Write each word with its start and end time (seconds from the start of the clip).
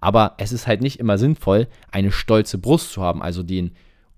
Aber 0.00 0.34
es 0.38 0.52
ist 0.52 0.66
halt 0.68 0.80
nicht 0.80 1.00
immer 1.00 1.18
sinnvoll, 1.18 1.66
eine 1.90 2.12
stolze 2.12 2.56
Brust 2.56 2.92
zu 2.92 3.02
haben, 3.02 3.20
also 3.20 3.42
den 3.42 3.72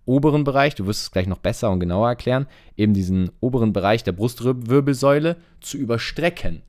oberen 0.04 0.44
Bereich, 0.44 0.74
du 0.74 0.86
wirst 0.86 1.02
es 1.02 1.10
gleich 1.10 1.26
noch 1.26 1.38
besser 1.38 1.70
und 1.70 1.80
genauer 1.80 2.08
erklären, 2.08 2.46
eben 2.76 2.92
diesen 2.92 3.30
oberen 3.40 3.72
Bereich 3.72 4.04
der 4.04 4.12
Brustwirbelsäule 4.12 5.36
zu 5.60 5.78
überstrecken. 5.78 6.62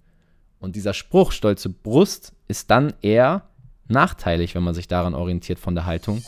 Und 0.60 0.76
dieser 0.76 0.94
Spruch, 0.94 1.32
stolze 1.32 1.70
Brust, 1.70 2.34
ist 2.48 2.72
dann 2.72 2.94
eher 3.02 3.44
nachteilig, 3.88 4.56
wenn 4.56 4.64
man 4.64 4.76
sich 4.76 4.88
daran 4.88 5.14
orientiert 5.14 5.60
von 5.60 5.76
der 5.76 5.86
Haltung. 5.86 6.24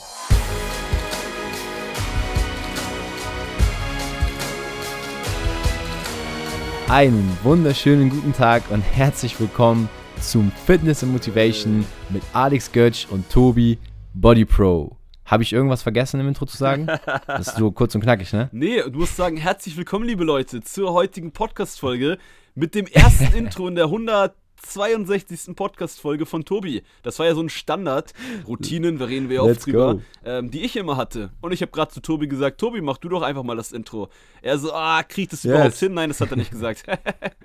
Einen 6.88 7.38
wunderschönen 7.42 8.10
guten 8.10 8.34
Tag 8.34 8.70
und 8.70 8.82
herzlich 8.82 9.40
willkommen 9.40 9.88
zum 10.30 10.50
Fitness 10.66 11.02
and 11.02 11.12
Motivation 11.12 11.84
mit 12.10 12.22
Alex 12.32 12.72
Götsch 12.72 13.06
und 13.10 13.28
Tobi 13.30 13.78
Body 14.14 14.44
Pro. 14.44 14.96
Habe 15.26 15.42
ich 15.42 15.52
irgendwas 15.52 15.82
vergessen 15.82 16.20
im 16.20 16.28
Intro 16.28 16.46
zu 16.46 16.56
sagen? 16.56 16.86
Das 17.26 17.48
ist 17.48 17.56
so 17.56 17.70
kurz 17.70 17.94
und 17.94 18.00
knackig, 18.00 18.32
ne? 18.32 18.48
Nee, 18.52 18.82
du 18.82 18.98
musst 18.98 19.16
sagen, 19.16 19.36
herzlich 19.36 19.76
willkommen, 19.76 20.06
liebe 20.06 20.24
Leute, 20.24 20.62
zur 20.62 20.92
heutigen 20.92 21.32
Podcast-Folge 21.32 22.18
mit 22.54 22.74
dem 22.74 22.86
ersten 22.86 23.32
Intro 23.36 23.68
in 23.68 23.74
der 23.74 23.84
162. 23.84 25.54
Podcast-Folge 25.54 26.26
von 26.26 26.44
Tobi. 26.44 26.82
Das 27.02 27.18
war 27.18 27.26
ja 27.26 27.34
so 27.34 27.42
ein 27.42 27.50
Standard. 27.50 28.12
Routinen, 28.46 28.98
da 28.98 29.04
reden 29.06 29.28
wir 29.28 29.36
ja 29.36 29.42
oft 29.42 29.66
drüber, 29.66 30.00
ähm, 30.24 30.50
die 30.50 30.62
ich 30.62 30.76
immer 30.76 30.96
hatte. 30.96 31.30
Und 31.40 31.52
ich 31.52 31.60
habe 31.60 31.72
gerade 31.72 31.92
zu 31.92 32.00
Tobi 32.00 32.28
gesagt: 32.28 32.60
Tobi, 32.60 32.80
mach 32.80 32.98
du 32.98 33.08
doch 33.08 33.22
einfach 33.22 33.42
mal 33.42 33.56
das 33.56 33.72
Intro. 33.72 34.08
Er 34.42 34.58
so: 34.58 34.72
Ah, 34.72 35.02
kriegt 35.02 35.32
das 35.32 35.42
yes. 35.42 35.52
überhaupt 35.52 35.76
hin? 35.76 35.94
Nein, 35.94 36.08
das 36.10 36.20
hat 36.20 36.30
er 36.30 36.36
nicht 36.36 36.50
gesagt. 36.50 36.84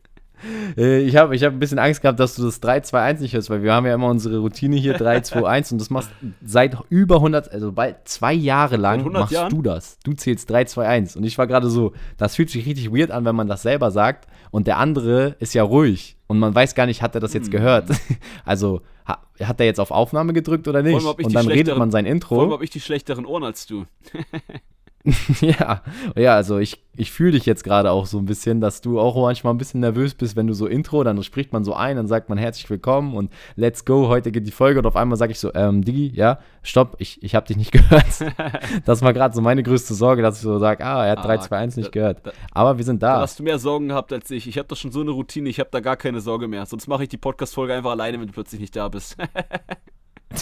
Äh, 0.77 0.99
ich 1.01 1.15
habe 1.15 1.35
ich 1.35 1.43
hab 1.43 1.53
ein 1.53 1.59
bisschen 1.59 1.79
Angst 1.79 2.01
gehabt, 2.01 2.19
dass 2.19 2.35
du 2.35 2.43
das 2.43 2.61
3-2-1 2.61 3.21
nicht 3.21 3.33
hörst, 3.33 3.49
weil 3.49 3.63
wir 3.63 3.73
haben 3.73 3.85
ja 3.85 3.93
immer 3.93 4.07
unsere 4.07 4.39
Routine 4.39 4.75
hier 4.75 4.97
3-2-1 4.97 5.73
und 5.73 5.81
das 5.81 5.89
machst 5.89 6.11
seit 6.43 6.77
über 6.89 7.15
100, 7.15 7.51
also 7.51 7.71
bald 7.71 8.07
zwei 8.07 8.33
Jahre 8.33 8.77
lang 8.77 9.09
machst 9.11 9.31
Jahren? 9.31 9.49
du 9.49 9.61
das. 9.61 9.99
Du 10.03 10.13
zählst 10.13 10.51
3-2-1 10.51 11.17
und 11.17 11.23
ich 11.23 11.37
war 11.37 11.47
gerade 11.47 11.69
so, 11.69 11.93
das 12.17 12.35
fühlt 12.35 12.49
sich 12.49 12.65
richtig 12.65 12.91
weird 12.91 13.11
an, 13.11 13.25
wenn 13.25 13.35
man 13.35 13.47
das 13.47 13.61
selber 13.61 13.91
sagt 13.91 14.27
und 14.51 14.67
der 14.67 14.77
andere 14.77 15.35
ist 15.39 15.53
ja 15.53 15.63
ruhig 15.63 16.17
und 16.27 16.39
man 16.39 16.53
weiß 16.53 16.75
gar 16.75 16.85
nicht, 16.85 17.01
hat 17.01 17.15
er 17.15 17.21
das 17.21 17.33
jetzt 17.33 17.45
hm. 17.45 17.51
gehört. 17.51 17.89
Also 18.45 18.81
hat 19.39 19.59
er 19.59 19.65
jetzt 19.65 19.79
auf 19.79 19.91
Aufnahme 19.91 20.33
gedrückt 20.33 20.67
oder 20.67 20.81
nicht? 20.83 21.03
Und 21.03 21.33
dann 21.33 21.47
redet 21.47 21.77
man 21.77 21.91
sein 21.91 22.05
Intro. 22.05 22.35
Vor 22.35 22.43
allem 22.43 22.53
habe 22.53 22.63
ich 22.63 22.69
die 22.69 22.79
schlechteren 22.79 23.25
Ohren 23.25 23.43
als 23.43 23.65
du. 23.65 23.85
ja, 25.41 25.81
ja, 26.17 26.35
also 26.35 26.57
ich, 26.57 26.83
ich 26.97 27.11
fühle 27.11 27.31
dich 27.31 27.45
jetzt 27.45 27.63
gerade 27.63 27.91
auch 27.91 28.05
so 28.05 28.17
ein 28.17 28.25
bisschen, 28.25 28.59
dass 28.59 28.81
du 28.81 28.99
auch 28.99 29.15
manchmal 29.15 29.53
ein 29.53 29.57
bisschen 29.57 29.79
nervös 29.79 30.13
bist, 30.13 30.35
wenn 30.35 30.47
du 30.47 30.53
so 30.53 30.67
Intro, 30.67 31.03
dann 31.05 31.23
spricht 31.23 31.53
man 31.53 31.63
so 31.63 31.73
ein, 31.73 31.95
dann 31.95 32.07
sagt 32.07 32.27
man 32.27 32.37
herzlich 32.37 32.69
willkommen 32.69 33.15
und 33.15 33.31
let's 33.55 33.85
go, 33.85 34.09
heute 34.09 34.31
geht 34.31 34.45
die 34.45 34.51
Folge 34.51 34.79
und 34.79 34.85
auf 34.85 34.97
einmal 34.97 35.17
sage 35.17 35.31
ich 35.31 35.39
so, 35.39 35.53
ähm, 35.53 35.85
Digi, 35.85 36.11
ja, 36.13 36.39
stopp, 36.63 36.97
ich, 36.99 37.23
ich 37.23 37.33
habe 37.35 37.47
dich 37.47 37.55
nicht 37.55 37.71
gehört. 37.71 38.05
das 38.85 39.01
war 39.01 39.13
gerade 39.13 39.33
so 39.33 39.41
meine 39.41 39.63
größte 39.63 39.93
Sorge, 39.93 40.21
dass 40.21 40.37
ich 40.37 40.41
so 40.41 40.59
sage, 40.59 40.83
ah, 40.85 41.05
er 41.05 41.11
hat 41.11 41.19
ah, 41.19 41.27
3, 41.27 41.37
2, 41.37 41.57
1 41.57 41.77
nicht 41.77 41.91
gehört. 41.93 42.25
Da, 42.25 42.31
Aber 42.51 42.77
wir 42.77 42.83
sind 42.83 43.01
da. 43.01 43.15
Da 43.15 43.21
hast 43.21 43.39
du 43.39 43.43
mehr 43.43 43.59
Sorgen 43.59 43.87
gehabt 43.87 44.11
als 44.11 44.29
ich. 44.31 44.47
Ich 44.47 44.57
habe 44.57 44.67
doch 44.67 44.77
schon 44.77 44.91
so 44.91 44.99
eine 44.99 45.11
Routine, 45.11 45.47
ich 45.47 45.61
habe 45.61 45.69
da 45.71 45.79
gar 45.79 45.95
keine 45.95 46.19
Sorge 46.19 46.49
mehr. 46.49 46.65
Sonst 46.65 46.87
mache 46.87 47.03
ich 47.03 47.09
die 47.09 47.17
Podcast-Folge 47.17 47.73
einfach 47.73 47.91
alleine, 47.91 48.19
wenn 48.19 48.27
du 48.27 48.33
plötzlich 48.33 48.59
nicht 48.59 48.75
da 48.75 48.89
bist. 48.89 49.15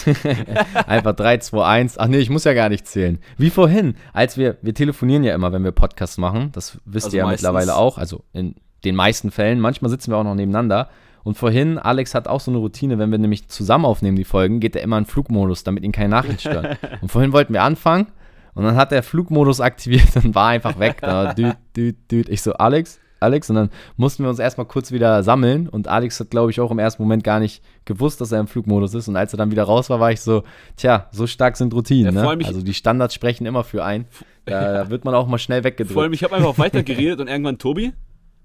Einfach 0.86 1.14
3, 1.14 1.38
2, 1.38 1.64
1. 1.64 1.98
Ach 1.98 2.06
nee, 2.06 2.18
ich 2.18 2.30
muss 2.30 2.44
ja 2.44 2.54
gar 2.54 2.68
nicht 2.68 2.86
zählen. 2.86 3.18
Wie 3.36 3.50
vorhin, 3.50 3.94
als 4.12 4.36
wir, 4.36 4.56
wir 4.62 4.74
telefonieren 4.74 5.24
ja 5.24 5.34
immer, 5.34 5.52
wenn 5.52 5.64
wir 5.64 5.72
Podcasts 5.72 6.18
machen. 6.18 6.50
Das 6.52 6.78
wisst 6.84 7.06
also 7.06 7.16
ihr 7.16 7.18
ja 7.18 7.24
meistens. 7.24 7.42
mittlerweile 7.42 7.76
auch. 7.76 7.98
Also 7.98 8.24
in 8.32 8.54
den 8.84 8.94
meisten 8.94 9.30
Fällen. 9.30 9.60
Manchmal 9.60 9.90
sitzen 9.90 10.10
wir 10.10 10.16
auch 10.16 10.24
noch 10.24 10.34
nebeneinander. 10.34 10.88
Und 11.24 11.36
vorhin, 11.36 11.78
Alex 11.78 12.14
hat 12.14 12.28
auch 12.28 12.40
so 12.40 12.50
eine 12.50 12.58
Routine, 12.58 12.98
wenn 12.98 13.10
wir 13.10 13.18
nämlich 13.18 13.48
zusammen 13.48 13.84
aufnehmen, 13.84 14.16
die 14.16 14.24
Folgen, 14.24 14.60
geht 14.60 14.76
er 14.76 14.82
immer 14.82 14.98
in 14.98 15.04
Flugmodus, 15.04 15.64
damit 15.64 15.84
ihn 15.84 15.92
keine 15.92 16.10
Nachricht 16.10 16.40
stören. 16.40 16.76
und 17.00 17.10
vorhin 17.10 17.32
wollten 17.32 17.52
wir 17.52 17.62
anfangen 17.62 18.06
und 18.54 18.64
dann 18.64 18.76
hat 18.76 18.92
er 18.92 19.02
Flugmodus 19.02 19.60
aktiviert 19.60 20.16
und 20.16 20.34
war 20.34 20.48
einfach 20.48 20.78
weg. 20.78 20.98
Da, 21.00 21.32
düt, 21.34 21.56
düt, 21.76 22.10
düt. 22.10 22.28
Ich 22.28 22.42
so, 22.42 22.54
Alex, 22.54 22.98
Alex. 23.20 23.50
Und 23.50 23.56
dann 23.56 23.70
mussten 23.96 24.22
wir 24.22 24.30
uns 24.30 24.38
erstmal 24.38 24.66
kurz 24.66 24.92
wieder 24.92 25.22
sammeln. 25.22 25.68
Und 25.68 25.88
Alex 25.88 26.20
hat, 26.20 26.30
glaube 26.30 26.50
ich, 26.50 26.60
auch 26.60 26.70
im 26.70 26.78
ersten 26.78 27.02
Moment 27.02 27.24
gar 27.24 27.40
nicht 27.40 27.62
gewusst, 27.84 28.20
dass 28.20 28.32
er 28.32 28.40
im 28.40 28.46
Flugmodus 28.46 28.94
ist. 28.94 29.08
Und 29.08 29.16
als 29.16 29.32
er 29.32 29.36
dann 29.36 29.50
wieder 29.50 29.64
raus 29.64 29.90
war, 29.90 30.00
war 30.00 30.12
ich 30.12 30.20
so, 30.20 30.44
tja, 30.76 31.08
so 31.12 31.26
stark 31.26 31.56
sind 31.56 31.74
Routinen. 31.74 32.14
Ja, 32.14 32.34
ne? 32.34 32.46
Also 32.46 32.62
die 32.62 32.74
Standards 32.74 33.14
sprechen 33.14 33.46
immer 33.46 33.64
für 33.64 33.84
ein. 33.84 34.06
Da, 34.44 34.84
da 34.84 34.90
wird 34.90 35.04
man 35.04 35.14
auch 35.14 35.26
mal 35.26 35.38
schnell 35.38 35.64
weggedrückt. 35.64 35.92
Vor 35.92 36.02
allem, 36.02 36.12
ich 36.12 36.24
habe 36.24 36.36
einfach 36.36 36.58
weiter 36.58 36.82
geredet 36.82 37.20
und 37.20 37.28
irgendwann 37.28 37.58
Tobi, 37.58 37.92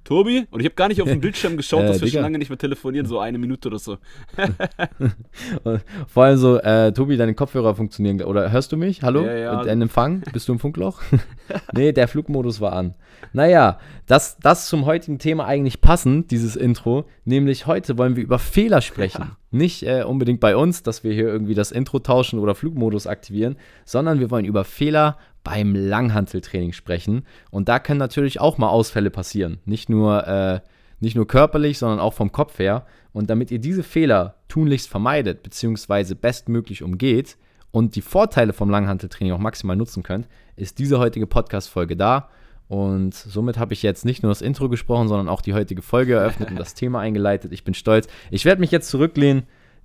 Tobi? 0.04 0.46
Und 0.52 0.60
ich 0.60 0.66
habe 0.66 0.76
gar 0.76 0.88
nicht 0.88 1.02
auf 1.02 1.08
den 1.08 1.22
Bildschirm 1.22 1.58
geschaut, 1.58 1.84
äh, 1.84 1.88
dass 1.88 2.02
wir 2.02 2.08
schon 2.08 2.22
lange 2.22 2.38
nicht 2.38 2.50
mehr 2.50 2.58
telefonieren, 2.58 3.06
so 3.06 3.20
eine 3.20 3.38
Minute 3.38 3.70
oder 3.70 3.80
so. 3.80 3.98
Vor 6.08 6.24
allem 6.24 6.38
so, 6.38 6.60
äh, 6.60 6.92
Tobi, 6.92 7.18
deine 7.18 7.34
Kopfhörer 7.34 7.76
funktionieren. 7.76 8.22
Oder 8.22 8.52
hörst 8.52 8.72
du 8.72 8.78
mich? 8.78 9.04
Hallo? 9.04 9.26
Ja, 9.26 9.36
ja. 9.36 9.62
Ein 9.62 9.82
Empfang? 9.82 10.24
Bist 10.34 10.48
du 10.48 10.54
im 10.54 10.60
Funkloch? 10.60 11.02
nee, 11.74 11.92
der 11.92 12.08
Flugmodus 12.08 12.62
war 12.62 12.74
an. 12.74 12.96
Naja, 13.32 13.80
das, 14.06 14.38
das 14.38 14.68
zum 14.68 14.86
heutigen 14.86 15.20
Thema 15.20 15.46
eigentlich 15.46 15.82
passend, 15.82 16.32
dieses 16.32 16.56
Intro. 16.56 17.06
Nämlich 17.26 17.68
heute 17.68 17.98
wollen 17.98 18.16
wir 18.16 18.24
über 18.24 18.40
Fehler 18.40 18.82
sprechen. 18.82 19.22
Ja. 19.22 19.38
Nicht 19.54 19.84
äh, 19.84 20.04
unbedingt 20.04 20.40
bei 20.40 20.56
uns, 20.56 20.82
dass 20.82 21.04
wir 21.04 21.14
hier 21.14 21.28
irgendwie 21.28 21.54
das 21.54 21.72
Intro 21.72 22.00
tauschen 22.00 22.40
oder 22.40 22.56
Flugmodus 22.56 23.06
aktivieren, 23.06 23.56
sondern 23.86 24.20
wir 24.20 24.32
wollen 24.32 24.46
über 24.46 24.64
Fehler 24.64 25.18
beim 25.44 25.76
Langhanteltraining 25.76 26.74
sprechen. 26.74 27.26
Und 27.52 27.70
da 27.70 27.78
können 27.78 28.00
natürlich 28.00 28.42
auch 28.42 28.58
mal 28.58 28.70
Ausfälle 28.70 29.12
passieren. 29.12 29.60
Nicht 29.66 29.90
nur, 29.90 30.28
äh, 30.28 30.60
nicht 31.00 31.16
nur 31.16 31.28
körperlich, 31.28 31.78
sondern 31.78 32.00
auch 32.00 32.14
vom 32.14 32.32
Kopf 32.32 32.58
her. 32.58 32.88
Und 33.12 33.30
damit 33.30 33.52
ihr 33.52 33.60
diese 33.60 33.84
Fehler 33.84 34.36
tunlichst 34.48 34.90
vermeidet, 34.90 35.44
beziehungsweise 35.44 36.16
bestmöglich 36.16 36.82
umgeht 36.82 37.38
und 37.70 37.96
die 37.96 38.02
Vorteile 38.02 38.54
vom 38.54 38.72
Langhanteltraining 38.72 39.34
auch 39.34 39.40
maximal 39.40 39.76
nutzen 39.76 40.02
könnt, 40.02 40.28
ist 40.56 40.80
diese 40.80 40.98
heutige 40.98 41.28
Podcast-Folge 41.28 41.96
da. 41.96 42.30
Und 42.68 43.14
somit 43.14 43.58
habe 43.58 43.74
ich 43.74 43.84
jetzt 43.84 44.06
nicht 44.06 44.24
nur 44.24 44.32
das 44.32 44.42
Intro 44.42 44.70
gesprochen, 44.70 45.08
sondern 45.08 45.30
auch 45.30 45.42
die 45.42 45.54
heutige 45.54 45.82
Folge 45.82 46.16
eröffnet 46.16 46.50
und 46.50 46.60
das 46.60 46.74
Thema 46.76 47.00
eingeleitet. 47.00 47.52
Ich 47.52 47.64
bin 47.64 47.74
stolz. 47.74 48.08
Ich 48.32 48.46
werde 48.46 48.62
mich 48.62 48.72
jetzt 48.72 48.90
zurücklehnen 48.90 49.44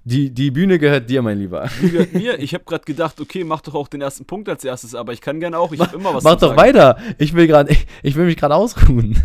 die, 0.09 0.31
die 0.31 0.51
Bühne 0.51 0.79
gehört 0.79 1.11
dir, 1.11 1.21
mein 1.21 1.39
Lieber. 1.39 1.69
Die 1.83 1.91
gehört 1.91 2.15
mir. 2.15 2.39
Ich 2.39 2.55
habe 2.55 2.65
gerade 2.65 2.85
gedacht, 2.85 3.21
okay, 3.21 3.45
mach 3.45 3.61
doch 3.61 3.75
auch 3.75 3.89
den 3.89 4.01
ersten 4.01 4.25
Punkt 4.25 4.49
als 4.49 4.65
erstes, 4.65 4.95
aber 4.95 5.13
ich 5.13 5.21
kann 5.21 5.39
gerne 5.39 5.59
auch. 5.59 5.73
Ich 5.73 5.81
habe 5.81 5.97
immer 5.97 6.15
was 6.15 6.25
Mach 6.25 6.37
doch 6.37 6.49
sagen. 6.49 6.57
weiter. 6.57 6.97
Ich 7.19 7.35
will 7.35 7.47
gerade, 7.47 7.71
ich, 7.73 7.87
ich, 8.03 8.17
will 8.17 8.25
mich 8.25 8.37
gerade 8.37 8.55
ausruhen. 8.55 9.23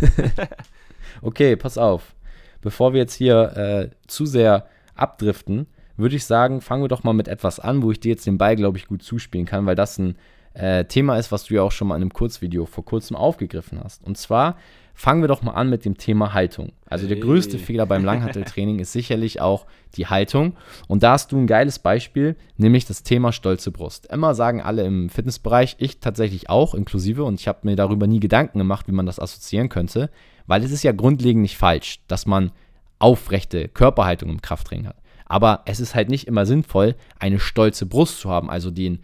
okay, 1.22 1.56
pass 1.56 1.78
auf. 1.78 2.16
Bevor 2.62 2.92
wir 2.92 3.00
jetzt 3.00 3.14
hier 3.14 3.56
äh, 3.56 3.90
zu 4.08 4.26
sehr 4.26 4.68
abdriften, 4.96 5.68
würde 5.96 6.16
ich 6.18 6.26
sagen, 6.26 6.60
fangen 6.60 6.84
wir 6.84 6.90
doch 6.90 7.04
mal 7.04 7.14
mit 7.14 7.30
etwas 7.30 7.60
an, 7.62 7.82
wo 7.82 7.92
ich 7.92 8.00
dir 8.00 8.10
jetzt 8.10 8.26
den 8.26 8.38
Ball, 8.38 8.56
glaube 8.56 8.78
ich, 8.78 8.88
gut 8.88 9.04
zuspielen 9.04 9.46
kann, 9.46 9.66
weil 9.66 9.76
das 9.76 9.98
ein 9.98 10.18
äh, 10.54 10.86
Thema 10.86 11.18
ist, 11.18 11.32
was 11.32 11.46
du 11.46 11.56
ja 11.56 11.62
auch 11.62 11.72
schon 11.72 11.88
mal 11.88 11.96
in 11.96 12.02
einem 12.02 12.14
Kurzvideo 12.14 12.66
vor 12.66 12.86
kurzem 12.86 13.16
aufgegriffen 13.16 13.80
hast. 13.84 14.04
Und 14.04 14.18
zwar 14.18 14.56
Fangen 14.96 15.22
wir 15.22 15.28
doch 15.28 15.42
mal 15.42 15.54
an 15.54 15.70
mit 15.70 15.86
dem 15.86 15.98
Thema 15.98 16.34
Haltung. 16.34 16.72
Also 16.86 17.08
der 17.08 17.18
größte 17.18 17.58
hey. 17.58 17.66
Fehler 17.66 17.86
beim 17.88 18.06
Langhanteltraining 18.06 18.78
ist 18.78 18.92
sicherlich 18.92 19.42
auch 19.42 19.66
die 19.96 20.06
Haltung. 20.06 20.56
Und 20.88 21.02
da 21.02 21.14
hast 21.14 21.32
du 21.32 21.38
ein 21.38 21.48
geiles 21.48 21.80
Beispiel, 21.80 22.36
nämlich 22.58 22.86
das 22.86 23.02
Thema 23.02 23.32
stolze 23.32 23.72
Brust. 23.72 24.06
Immer 24.12 24.36
sagen 24.36 24.62
alle 24.62 24.84
im 24.84 25.10
Fitnessbereich, 25.10 25.78
ich 25.80 26.00
tatsächlich 26.00 26.50
auch 26.50 26.76
inklusive, 26.76 27.24
und 27.24 27.40
ich 27.40 27.48
habe 27.48 27.60
mir 27.64 27.76
darüber 27.76 28.06
nie 28.06 28.20
Gedanken 28.20 28.60
gemacht, 28.60 28.88
wie 28.88 28.94
man 28.94 29.08
das 29.08 29.20
assoziieren 29.20 29.70
könnte, 29.70 30.12
weil 30.46 30.64
es 30.64 30.72
ist 30.72 30.84
ja 30.84 30.92
grundlegend 30.92 31.42
nicht 31.42 31.58
falsch, 31.58 32.02
dass 32.08 32.28
man 32.28 32.52
aufrechte 33.00 33.70
Körperhaltung 33.70 34.30
im 34.30 34.42
Krafttraining 34.42 34.88
hat. 34.88 34.98
Aber 35.26 35.64
es 35.66 35.80
ist 35.80 35.96
halt 35.96 36.10
nicht 36.10 36.28
immer 36.28 36.46
sinnvoll, 36.46 36.96
eine 37.20 37.40
stolze 37.40 37.88
Brust 37.88 38.20
zu 38.20 38.30
haben, 38.30 38.52
also 38.52 38.70
den 38.70 39.00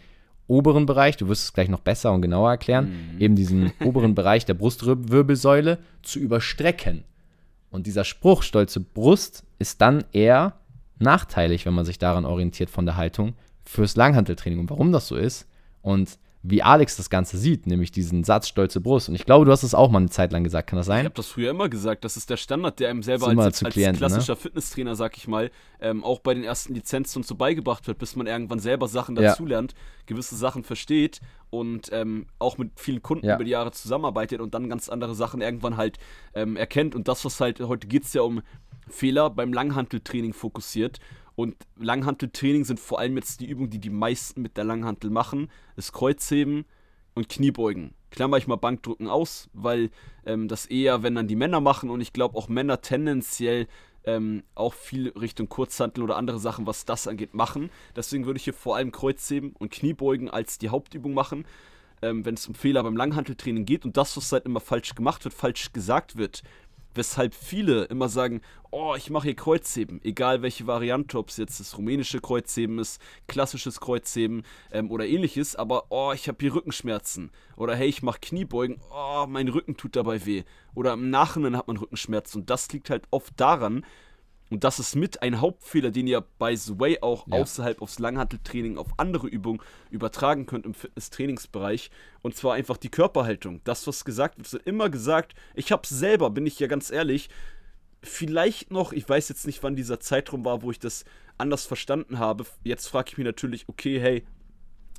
oberen 0.49 0.85
Bereich, 0.85 1.15
du 1.15 1.27
wirst 1.29 1.43
es 1.43 1.53
gleich 1.53 1.69
noch 1.69 1.79
besser 1.79 2.11
und 2.11 2.21
genauer 2.21 2.49
erklären, 2.49 3.13
mhm. 3.13 3.21
eben 3.21 3.35
diesen 3.35 3.71
oberen 3.85 4.15
Bereich 4.15 4.45
der 4.45 4.55
Brustwirbelsäule 4.55 5.77
zu 6.01 6.19
überstrecken. 6.19 7.03
Und 7.69 7.87
dieser 7.87 8.03
Spruch, 8.03 8.43
stolze 8.43 8.79
Brust, 8.79 9.43
ist 9.59 9.79
dann 9.79 10.03
eher 10.11 10.53
nachteilig, 10.97 11.65
wenn 11.65 11.73
man 11.73 11.85
sich 11.85 11.99
daran 11.99 12.25
orientiert 12.25 12.69
von 12.69 12.85
der 12.85 12.97
Haltung, 12.97 13.35
fürs 13.63 13.95
Langhanteltraining. 13.95 14.59
Und 14.59 14.69
warum 14.69 14.91
das 14.91 15.07
so 15.07 15.15
ist 15.15 15.47
und 15.81 16.17
wie 16.41 16.63
Alex 16.63 16.95
das 16.95 17.09
Ganze 17.09 17.37
sieht, 17.37 17.67
nämlich 17.67 17.91
diesen 17.91 18.23
Satz 18.23 18.47
stolze 18.47 18.79
Brust. 18.79 19.09
Und 19.09 19.15
ich 19.15 19.25
glaube, 19.25 19.45
du 19.45 19.51
hast 19.51 19.63
es 19.63 19.73
auch 19.73 19.91
mal 19.91 19.97
eine 19.99 20.09
Zeit 20.09 20.31
lang 20.31 20.45
gesagt, 20.45 20.69
kann 20.69 20.77
das 20.77 20.85
sein? 20.85 20.99
Ich 20.99 21.05
habe 21.05 21.15
das 21.15 21.27
früher 21.27 21.51
immer 21.51 21.67
gesagt. 21.67 22.05
Das 22.05 22.15
ist 22.15 22.29
der 22.29 22.37
Standard, 22.37 22.79
der 22.79 22.89
einem 22.89 23.03
selber 23.03 23.27
als, 23.27 23.61
als 23.61 23.73
Klienten, 23.73 23.95
ne? 23.95 24.07
klassischer 24.07 24.33
ne? 24.33 24.39
Fitnesstrainer, 24.39 24.95
sag 24.95 25.17
ich 25.17 25.27
mal, 25.27 25.51
ähm, 25.81 26.01
auch 26.03 26.19
bei 26.19 26.33
den 26.33 26.45
ersten 26.45 26.73
Lizenzen 26.73 27.19
und 27.19 27.25
so 27.25 27.35
beigebracht 27.35 27.87
wird, 27.87 27.97
bis 27.97 28.15
man 28.15 28.25
irgendwann 28.25 28.59
selber 28.59 28.87
Sachen 28.87 29.15
dazulernt, 29.15 29.73
ja. 29.73 29.77
gewisse 30.05 30.37
Sachen 30.37 30.63
versteht 30.63 31.19
und 31.49 31.89
ähm, 31.91 32.27
auch 32.39 32.57
mit 32.57 32.79
vielen 32.79 33.01
Kunden 33.01 33.25
ja. 33.25 33.35
über 33.35 33.43
die 33.43 33.51
Jahre 33.51 33.71
zusammenarbeitet 33.71 34.39
und 34.39 34.53
dann 34.53 34.69
ganz 34.69 34.87
andere 34.87 35.15
Sachen 35.15 35.41
irgendwann 35.41 35.75
halt 35.75 35.97
ähm, 36.33 36.55
erkennt. 36.55 36.95
Und 36.95 37.09
das, 37.09 37.25
was 37.25 37.41
halt, 37.41 37.59
heute 37.59 37.87
geht 37.87 38.05
es 38.05 38.13
ja 38.13 38.21
um 38.21 38.41
Fehler 38.87 39.29
beim 39.29 39.51
Langhanteltraining 39.51 40.31
fokussiert. 40.33 40.99
Und 41.39 41.55
Langhanteltraining 41.77 42.65
sind 42.65 42.81
vor 42.81 42.99
allem 42.99 43.15
jetzt 43.15 43.39
die 43.39 43.45
Übungen, 43.45 43.69
die 43.69 43.79
die 43.79 43.89
meisten 43.89 44.41
mit 44.41 44.57
der 44.57 44.65
Langhantel 44.65 45.09
machen. 45.09 45.49
Das 45.77 45.93
Kreuzheben 45.93 46.65
und 47.13 47.29
Kniebeugen. 47.29 47.93
Klammer 48.11 48.35
ich 48.35 48.47
mal 48.47 48.57
Bankdrücken 48.57 49.07
aus, 49.07 49.49
weil 49.53 49.89
ähm, 50.25 50.49
das 50.49 50.65
eher, 50.65 51.01
wenn 51.01 51.15
dann 51.15 51.29
die 51.29 51.37
Männer 51.37 51.61
machen 51.61 51.89
und 51.91 52.01
ich 52.01 52.11
glaube 52.11 52.37
auch 52.37 52.49
Männer 52.49 52.81
tendenziell 52.81 53.67
ähm, 54.03 54.43
auch 54.53 54.73
viel 54.73 55.11
Richtung 55.11 55.47
Kurzhantel 55.47 56.03
oder 56.03 56.17
andere 56.17 56.39
Sachen, 56.39 56.67
was 56.67 56.83
das 56.83 57.07
angeht, 57.07 57.33
machen. 57.33 57.69
Deswegen 57.95 58.25
würde 58.25 58.35
ich 58.35 58.43
hier 58.43 58.53
vor 58.53 58.75
allem 58.75 58.91
Kreuzheben 58.91 59.53
und 59.57 59.71
Kniebeugen 59.71 60.29
als 60.29 60.57
die 60.57 60.67
Hauptübung 60.67 61.13
machen, 61.13 61.45
ähm, 62.01 62.25
wenn 62.25 62.33
es 62.33 62.49
um 62.49 62.53
Fehler 62.53 62.83
beim 62.83 62.97
Langhanteltraining 62.97 63.63
geht 63.63 63.85
und 63.85 63.95
das, 63.95 64.17
was 64.17 64.33
halt 64.33 64.43
immer 64.43 64.59
falsch 64.59 64.93
gemacht 64.93 65.23
wird, 65.23 65.33
falsch 65.33 65.71
gesagt 65.71 66.17
wird. 66.17 66.43
Weshalb 66.95 67.33
viele 67.33 67.83
immer 67.85 68.09
sagen, 68.09 68.41
oh, 68.71 68.95
ich 68.95 69.09
mache 69.09 69.25
hier 69.25 69.35
Kreuzheben, 69.35 69.99
egal 70.03 70.41
welche 70.41 70.67
Variante, 70.67 71.17
ob 71.17 71.29
es 71.29 71.37
jetzt 71.37 71.59
das 71.59 71.77
rumänische 71.77 72.19
Kreuzheben 72.19 72.79
ist, 72.79 73.01
klassisches 73.27 73.79
Kreuzheben 73.79 74.43
ähm, 74.71 74.91
oder 74.91 75.05
ähnliches, 75.05 75.55
aber 75.55 75.85
oh, 75.89 76.11
ich 76.13 76.27
habe 76.27 76.37
hier 76.41 76.55
Rückenschmerzen. 76.55 77.31
Oder 77.55 77.75
hey, 77.75 77.87
ich 77.87 78.03
mache 78.03 78.19
Kniebeugen, 78.19 78.79
oh, 78.91 79.25
mein 79.27 79.47
Rücken 79.47 79.77
tut 79.77 79.95
dabei 79.95 80.25
weh. 80.25 80.43
Oder 80.73 80.93
im 80.93 81.09
Nachhinein 81.09 81.57
hat 81.57 81.67
man 81.67 81.77
Rückenschmerzen. 81.77 82.41
Und 82.41 82.49
das 82.49 82.71
liegt 82.71 82.89
halt 82.89 83.03
oft 83.11 83.33
daran, 83.39 83.85
und 84.49 84.63
das 84.63 84.79
ist 84.79 84.95
mit 84.95 85.21
ein 85.21 85.41
Hauptfehler, 85.41 85.91
den 85.91 86.07
ihr 86.07 86.21
by 86.21 86.55
the 86.55 86.79
way 86.79 86.99
auch 87.01 87.27
ja. 87.27 87.37
außerhalb 87.37 87.81
aufs 87.81 87.99
Langhanteltraining 87.99 88.77
auf 88.77 88.87
andere 88.97 89.27
Übungen 89.27 89.61
übertragen 89.91 90.45
könnt 90.47 90.65
im 90.65 90.73
Fitness-Trainingsbereich. 90.73 91.91
Und 92.21 92.35
zwar 92.35 92.55
einfach 92.55 92.77
die 92.77 92.89
Körperhaltung. 92.89 93.61
Das, 93.63 93.85
was 93.85 94.05
gesagt 94.05 94.37
wird, 94.37 94.51
wird 94.51 94.65
immer 94.65 94.89
gesagt. 94.89 95.35
Ich 95.53 95.71
habe 95.71 95.85
selber, 95.85 96.31
bin 96.31 96.47
ich 96.47 96.59
ja 96.59 96.67
ganz 96.67 96.89
ehrlich, 96.89 97.29
vielleicht 98.01 98.71
noch, 98.71 98.91
ich 98.91 99.07
weiß 99.07 99.29
jetzt 99.29 99.45
nicht, 99.45 99.61
wann 99.61 99.75
dieser 99.75 99.99
Zeitraum 99.99 100.45
war, 100.45 100.63
wo 100.63 100.71
ich 100.71 100.79
das 100.79 101.05
anders 101.37 101.65
verstanden 101.65 102.17
habe. 102.17 102.45
Jetzt 102.63 102.87
frage 102.87 103.09
ich 103.11 103.17
mich 103.17 103.25
natürlich, 103.25 103.69
okay, 103.69 103.99
hey, 103.99 104.25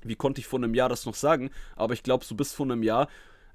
wie 0.02 0.14
konnte 0.14 0.40
ich 0.40 0.46
vor 0.46 0.58
einem 0.58 0.74
Jahr 0.74 0.88
das 0.88 1.06
noch 1.06 1.14
sagen? 1.14 1.50
Aber 1.76 1.94
ich 1.94 2.02
glaube, 2.02 2.24
so 2.24 2.34
bis 2.34 2.52
vor 2.52 2.66
einem 2.66 2.82
Jahr 2.82 3.08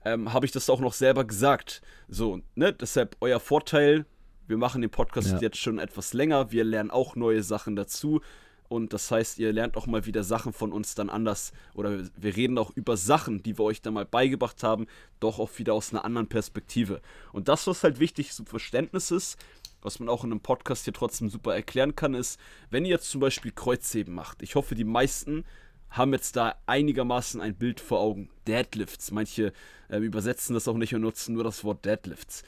ähm, 0.03 0.33
habe 0.33 0.45
ich 0.45 0.51
das 0.51 0.69
auch 0.69 0.79
noch 0.79 0.93
selber 0.93 1.25
gesagt. 1.25 1.81
So, 2.07 2.41
ne? 2.53 2.73
Deshalb 2.73 3.15
euer 3.21 3.39
Vorteil, 3.39 4.05
wir 4.47 4.57
machen 4.57 4.81
den 4.81 4.91
Podcast 4.91 5.31
ja. 5.31 5.39
jetzt 5.39 5.57
schon 5.57 5.79
etwas 5.79 6.13
länger. 6.13 6.51
Wir 6.51 6.63
lernen 6.63 6.91
auch 6.91 7.15
neue 7.15 7.43
Sachen 7.43 7.75
dazu. 7.75 8.21
Und 8.67 8.93
das 8.93 9.11
heißt, 9.11 9.37
ihr 9.37 9.53
lernt 9.53 9.77
auch 9.77 9.85
mal 9.85 10.05
wieder 10.05 10.23
Sachen 10.23 10.51
von 10.51 10.71
uns 10.71 10.95
dann 10.95 11.09
anders. 11.09 11.53
Oder 11.75 11.99
wir 12.15 12.35
reden 12.35 12.57
auch 12.57 12.71
über 12.75 12.97
Sachen, 12.97 13.43
die 13.43 13.57
wir 13.57 13.63
euch 13.63 13.81
dann 13.81 13.93
mal 13.93 14.05
beigebracht 14.05 14.63
haben, 14.63 14.87
doch 15.19 15.39
auch 15.39 15.51
wieder 15.57 15.73
aus 15.73 15.93
einer 15.93 16.03
anderen 16.03 16.27
Perspektive. 16.27 17.01
Und 17.31 17.47
das, 17.47 17.67
was 17.67 17.83
halt 17.83 17.99
wichtig 17.99 18.31
zum 18.31 18.45
Verständnis 18.45 19.11
ist, 19.11 19.37
was 19.81 19.99
man 19.99 20.09
auch 20.09 20.23
in 20.23 20.31
einem 20.31 20.41
Podcast 20.41 20.85
hier 20.85 20.93
trotzdem 20.93 21.29
super 21.29 21.53
erklären 21.53 21.95
kann, 21.95 22.15
ist, 22.15 22.39
wenn 22.71 22.85
ihr 22.85 22.91
jetzt 22.91 23.09
zum 23.09 23.21
Beispiel 23.21 23.51
Kreuzheben 23.51 24.15
macht. 24.15 24.41
Ich 24.41 24.55
hoffe, 24.55 24.73
die 24.73 24.83
meisten 24.83 25.45
haben 25.91 26.13
jetzt 26.13 26.35
da 26.35 26.55
einigermaßen 26.65 27.39
ein 27.41 27.55
Bild 27.55 27.79
vor 27.79 27.99
Augen. 27.99 28.29
Deadlifts. 28.47 29.11
Manche 29.11 29.53
äh, 29.89 29.97
übersetzen 29.97 30.55
das 30.55 30.67
auch 30.67 30.77
nicht 30.77 30.95
und 30.95 31.01
nutzen 31.01 31.35
nur 31.35 31.43
das 31.43 31.63
Wort 31.63 31.85
Deadlifts 31.85 32.43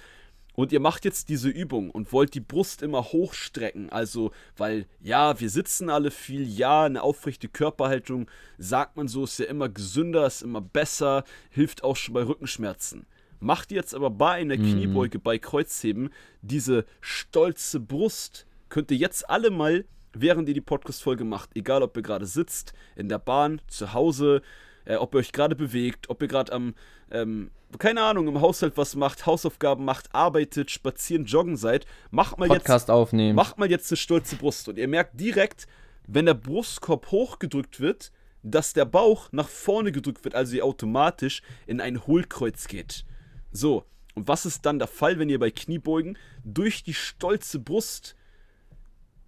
und 0.57 0.71
ihr 0.71 0.79
macht 0.79 1.05
jetzt 1.05 1.29
diese 1.29 1.49
Übung 1.49 1.91
und 1.91 2.11
wollt 2.11 2.33
die 2.33 2.39
Brust 2.39 2.81
immer 2.81 3.03
hochstrecken, 3.03 3.91
also 3.91 4.31
weil 4.57 4.87
ja, 4.99 5.39
wir 5.39 5.51
sitzen 5.51 5.91
alle 5.91 6.09
viel, 6.09 6.49
ja, 6.49 6.83
eine 6.83 7.03
aufrechte 7.03 7.47
Körperhaltung, 7.47 8.27
sagt 8.57 8.97
man 8.97 9.07
so, 9.07 9.25
ist 9.25 9.37
ja 9.37 9.45
immer 9.45 9.69
gesünder, 9.69 10.25
ist 10.25 10.41
immer 10.41 10.61
besser, 10.61 11.25
hilft 11.51 11.83
auch 11.83 11.95
schon 11.95 12.15
bei 12.15 12.23
Rückenschmerzen. 12.23 13.05
Macht 13.39 13.71
jetzt 13.71 13.93
aber 13.93 14.09
bei 14.09 14.31
einer 14.31 14.57
mhm. 14.57 14.63
Kniebeuge, 14.63 15.19
bei 15.19 15.37
Kreuzheben, 15.37 16.09
diese 16.41 16.85
stolze 17.01 17.79
Brust, 17.79 18.47
könnt 18.69 18.89
ihr 18.89 18.97
jetzt 18.97 19.29
alle 19.29 19.51
mal, 19.51 19.85
während 20.13 20.49
ihr 20.49 20.55
die 20.55 20.61
Podcast-Folge 20.61 21.23
macht, 21.23 21.51
egal 21.55 21.83
ob 21.83 21.95
ihr 21.95 22.01
gerade 22.01 22.25
sitzt, 22.25 22.73
in 22.95 23.09
der 23.09 23.19
Bahn, 23.19 23.61
zu 23.67 23.93
Hause, 23.93 24.41
äh, 24.87 24.95
ob 24.95 25.13
ihr 25.13 25.19
euch 25.19 25.31
gerade 25.31 25.55
bewegt, 25.55 26.09
ob 26.09 26.21
ihr 26.21 26.27
gerade 26.27 26.51
am, 26.53 26.73
ähm, 27.11 27.51
keine 27.77 28.01
Ahnung, 28.01 28.27
im 28.27 28.41
Haushalt 28.41 28.77
was 28.77 28.95
macht, 28.95 29.25
Hausaufgaben 29.25 29.83
macht, 29.83 30.15
arbeitet, 30.15 30.71
spazieren, 30.71 31.25
joggen 31.25 31.57
seid, 31.57 31.85
macht 32.09 32.39
mal 32.39 32.47
Podcast 32.47 32.87
jetzt, 32.87 32.91
aufnehmen. 32.91 33.35
Macht 33.35 33.57
mal 33.57 33.69
jetzt 33.69 33.91
eine 33.91 33.97
stolze 33.97 34.37
Brust 34.37 34.69
und 34.69 34.77
ihr 34.77 34.87
merkt 34.87 35.19
direkt, 35.19 35.67
wenn 36.07 36.25
der 36.25 36.33
Brustkorb 36.33 37.11
hochgedrückt 37.11 37.79
wird, 37.81 38.11
dass 38.43 38.71
der 38.73 38.85
Bauch 38.85 39.29
nach 39.31 39.49
vorne 39.49 39.91
gedrückt 39.91 40.23
wird, 40.23 40.35
also 40.35 40.55
ihr 40.55 40.63
automatisch 40.63 41.41
in 41.65 41.81
ein 41.81 42.07
Hohlkreuz 42.07 42.67
geht. 42.67 43.03
So, 43.51 43.83
und 44.15 44.27
was 44.27 44.45
ist 44.45 44.65
dann 44.65 44.79
der 44.79 44.87
Fall, 44.87 45.19
wenn 45.19 45.29
ihr 45.29 45.39
bei 45.39 45.51
Kniebeugen 45.51 46.17
durch 46.45 46.83
die 46.83 46.93
stolze 46.93 47.59
Brust, 47.59 48.15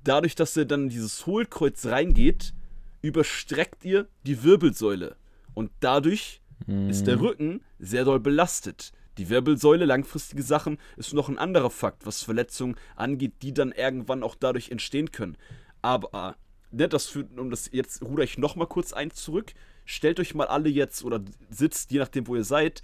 dadurch, 0.05 0.35
dass 0.35 0.55
ihr 0.55 0.65
dann 0.65 0.83
in 0.83 0.89
dieses 0.89 1.25
Hohlkreuz 1.25 1.85
reingeht, 1.85 2.53
überstreckt 3.01 3.83
ihr 3.83 4.07
die 4.25 4.43
Wirbelsäule. 4.43 5.17
Und 5.59 5.71
dadurch 5.81 6.39
mhm. 6.67 6.89
ist 6.89 7.05
der 7.05 7.17
mhm. 7.17 7.21
Rücken 7.21 7.61
sehr 7.79 8.05
doll 8.05 8.21
belastet. 8.21 8.93
Die 9.17 9.27
Wirbelsäule, 9.27 9.83
langfristige 9.83 10.41
Sachen, 10.41 10.77
ist 10.95 11.13
noch 11.13 11.27
ein 11.27 11.37
anderer 11.37 11.69
Fakt, 11.69 12.05
was 12.05 12.23
Verletzungen 12.23 12.77
angeht, 12.95 13.33
die 13.41 13.53
dann 13.53 13.73
irgendwann 13.73 14.23
auch 14.23 14.35
dadurch 14.35 14.71
entstehen 14.71 15.11
können. 15.11 15.35
Aber, 15.81 16.37
ne, 16.71 16.87
das 16.87 17.07
führt, 17.07 17.37
um 17.37 17.49
das 17.49 17.69
jetzt 17.73 18.01
ruder 18.01 18.23
ich 18.23 18.37
nochmal 18.37 18.67
kurz 18.67 18.93
eins 18.93 19.15
zurück. 19.15 19.51
Stellt 19.83 20.21
euch 20.21 20.33
mal 20.33 20.47
alle 20.47 20.69
jetzt 20.69 21.03
oder 21.03 21.19
sitzt, 21.49 21.91
je 21.91 21.99
nachdem, 21.99 22.27
wo 22.27 22.37
ihr 22.37 22.45
seid, 22.45 22.81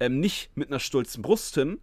ähm, 0.00 0.18
nicht 0.18 0.50
mit 0.56 0.66
einer 0.66 0.80
stolzen 0.80 1.22
Brust 1.22 1.54
hin, 1.54 1.78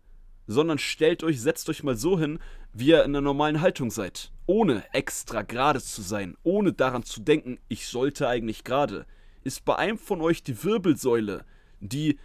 sondern 0.46 0.78
stellt 0.78 1.24
euch, 1.24 1.40
setzt 1.40 1.70
euch 1.70 1.84
mal 1.84 1.96
so 1.96 2.20
hin, 2.20 2.40
wie 2.74 2.88
ihr 2.88 3.06
in 3.06 3.12
einer 3.12 3.22
normalen 3.22 3.62
Haltung 3.62 3.92
seid. 3.92 4.34
Ohne 4.46 4.84
extra 4.92 5.44
gerade 5.44 5.82
zu 5.82 6.02
sein, 6.02 6.36
ohne 6.44 6.74
daran 6.74 7.04
zu 7.04 7.22
denken, 7.22 7.60
ich 7.70 7.88
sollte 7.88 8.28
eigentlich 8.28 8.66
gerade 8.66 9.06
ist 9.48 9.66
bei 9.66 9.76
einem 9.78 9.98
von 9.98 10.22
euch 10.22 10.44
die 10.44 10.64
Wirbelsäule, 10.64 11.46
die 11.80 12.20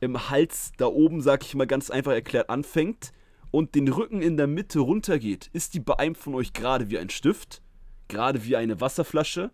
im 0.00 0.30
Hals 0.30 0.72
da 0.76 0.86
oben, 0.86 1.20
sag 1.20 1.44
ich 1.44 1.54
mal 1.54 1.66
ganz 1.66 1.90
einfach 1.90 2.12
erklärt, 2.12 2.50
anfängt 2.50 3.12
und 3.50 3.74
den 3.74 3.88
Rücken 3.88 4.22
in 4.22 4.36
der 4.36 4.46
Mitte 4.46 4.80
runtergeht. 4.80 5.48
Ist 5.52 5.74
die 5.74 5.80
bei 5.80 5.98
einem 5.98 6.14
von 6.14 6.34
euch 6.34 6.52
gerade 6.52 6.90
wie 6.90 6.98
ein 6.98 7.10
Stift? 7.10 7.62
Gerade 8.08 8.44
wie 8.44 8.56
eine 8.56 8.80
Wasserflasche? 8.80 9.50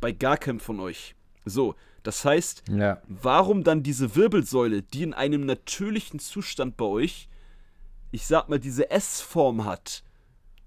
Bei 0.00 0.12
gar 0.12 0.36
keinem 0.36 0.60
von 0.60 0.80
euch. 0.80 1.14
So, 1.44 1.74
das 2.02 2.24
heißt, 2.24 2.64
ja. 2.70 3.00
warum 3.08 3.64
dann 3.64 3.82
diese 3.82 4.14
Wirbelsäule, 4.14 4.82
die 4.82 5.02
in 5.02 5.14
einem 5.14 5.46
natürlichen 5.46 6.18
Zustand 6.20 6.76
bei 6.76 6.84
euch, 6.84 7.28
ich 8.10 8.26
sag 8.26 8.48
mal, 8.48 8.58
diese 8.58 8.90
S-Form 8.90 9.64
hat, 9.64 10.04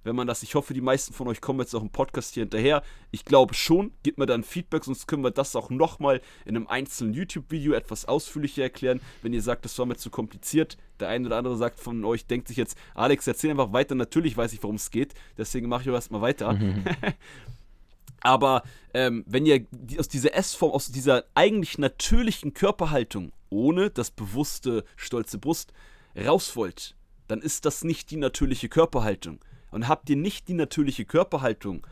wenn 0.04 0.16
man 0.16 0.28
das, 0.28 0.44
ich 0.44 0.56
hoffe, 0.56 0.74
die 0.74 0.82
meisten 0.82 1.14
von 1.14 1.28
euch 1.28 1.42
kommen 1.42 1.60
jetzt 1.60 1.76
auch 1.76 1.82
im 1.82 1.90
Podcast 1.90 2.34
hier 2.34 2.44
hinterher. 2.44 2.82
Ich 3.12 3.26
glaube 3.26 3.54
schon, 3.54 3.92
gebt 4.04 4.18
mir 4.18 4.26
dann 4.26 4.44
Feedback, 4.44 4.84
sonst 4.84 5.08
können 5.08 5.24
wir 5.24 5.32
das 5.32 5.56
auch 5.56 5.70
nochmal 5.70 6.22
in 6.46 6.56
einem 6.56 6.68
einzelnen 6.68 7.14
YouTube-Video 7.14 7.74
etwas 7.74 8.06
ausführlicher 8.06 8.64
erklären. 8.64 9.02
Wenn 9.22 9.34
ihr 9.34 9.42
sagt, 9.42 9.66
das 9.66 9.78
war 9.78 9.86
mir 9.86 9.98
zu 9.98 10.10
kompliziert, 10.10 10.78
der 11.00 11.10
eine 11.10 11.28
oder 11.28 11.38
andere 11.38 11.58
sagt 11.58 11.80
von 11.80 12.04
euch, 12.06 12.26
denkt 12.26 12.48
sich 12.48 12.58
jetzt, 12.58 12.78
Alex, 12.96 13.28
erzähl 13.28 13.52
einfach 13.52 13.74
weiter. 13.74 13.96
Natürlich 13.96 14.36
weiß 14.38 14.54
ich, 14.54 14.64
worum 14.64 14.76
es 14.76 14.92
geht, 14.92 15.14
deswegen 15.38 15.70
mache 15.70 15.84
ich 15.84 15.90
auch 15.90 15.96
erstmal 15.96 16.22
weiter. 16.22 16.54
Mhm. 16.54 16.84
Aber 18.22 18.64
ähm, 18.94 19.24
wenn 19.28 19.46
ihr 19.46 19.66
aus 19.98 20.08
dieser 20.08 20.36
S-Form, 20.36 20.72
aus 20.72 20.92
dieser 20.92 21.26
eigentlich 21.34 21.78
natürlichen 21.80 22.54
Körperhaltung, 22.54 23.32
ohne 23.50 23.90
das 23.90 24.12
bewusste, 24.12 24.86
stolze 24.96 25.40
Brust, 25.40 25.74
raus 26.16 26.56
wollt, 26.56 26.96
dann 27.28 27.42
ist 27.42 27.66
das 27.66 27.84
nicht 27.84 28.12
die 28.12 28.18
natürliche 28.18 28.70
Körperhaltung 28.70 29.40
und 29.72 29.88
habt 29.88 30.10
ihr 30.10 30.16
nicht 30.16 30.48
die 30.48 30.54
natürliche 30.54 31.06
Körperhaltung, 31.06 31.86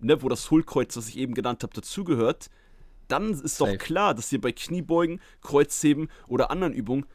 ne, 0.00 0.22
wo 0.22 0.28
das 0.28 0.50
Hohlkreuz, 0.50 0.96
was 0.96 1.08
ich 1.08 1.16
eben 1.16 1.34
genannt 1.34 1.62
habe, 1.62 1.74
dazugehört, 1.74 2.50
dann 3.08 3.32
ist 3.32 3.56
Safe. 3.56 3.72
doch 3.72 3.78
klar, 3.78 4.14
dass 4.14 4.32
ihr 4.32 4.40
bei 4.40 4.52
Kniebeugen, 4.52 5.20
Kreuzheben 5.40 6.08
oder 6.28 6.50
anderen 6.50 6.72
Übungen 6.72 7.06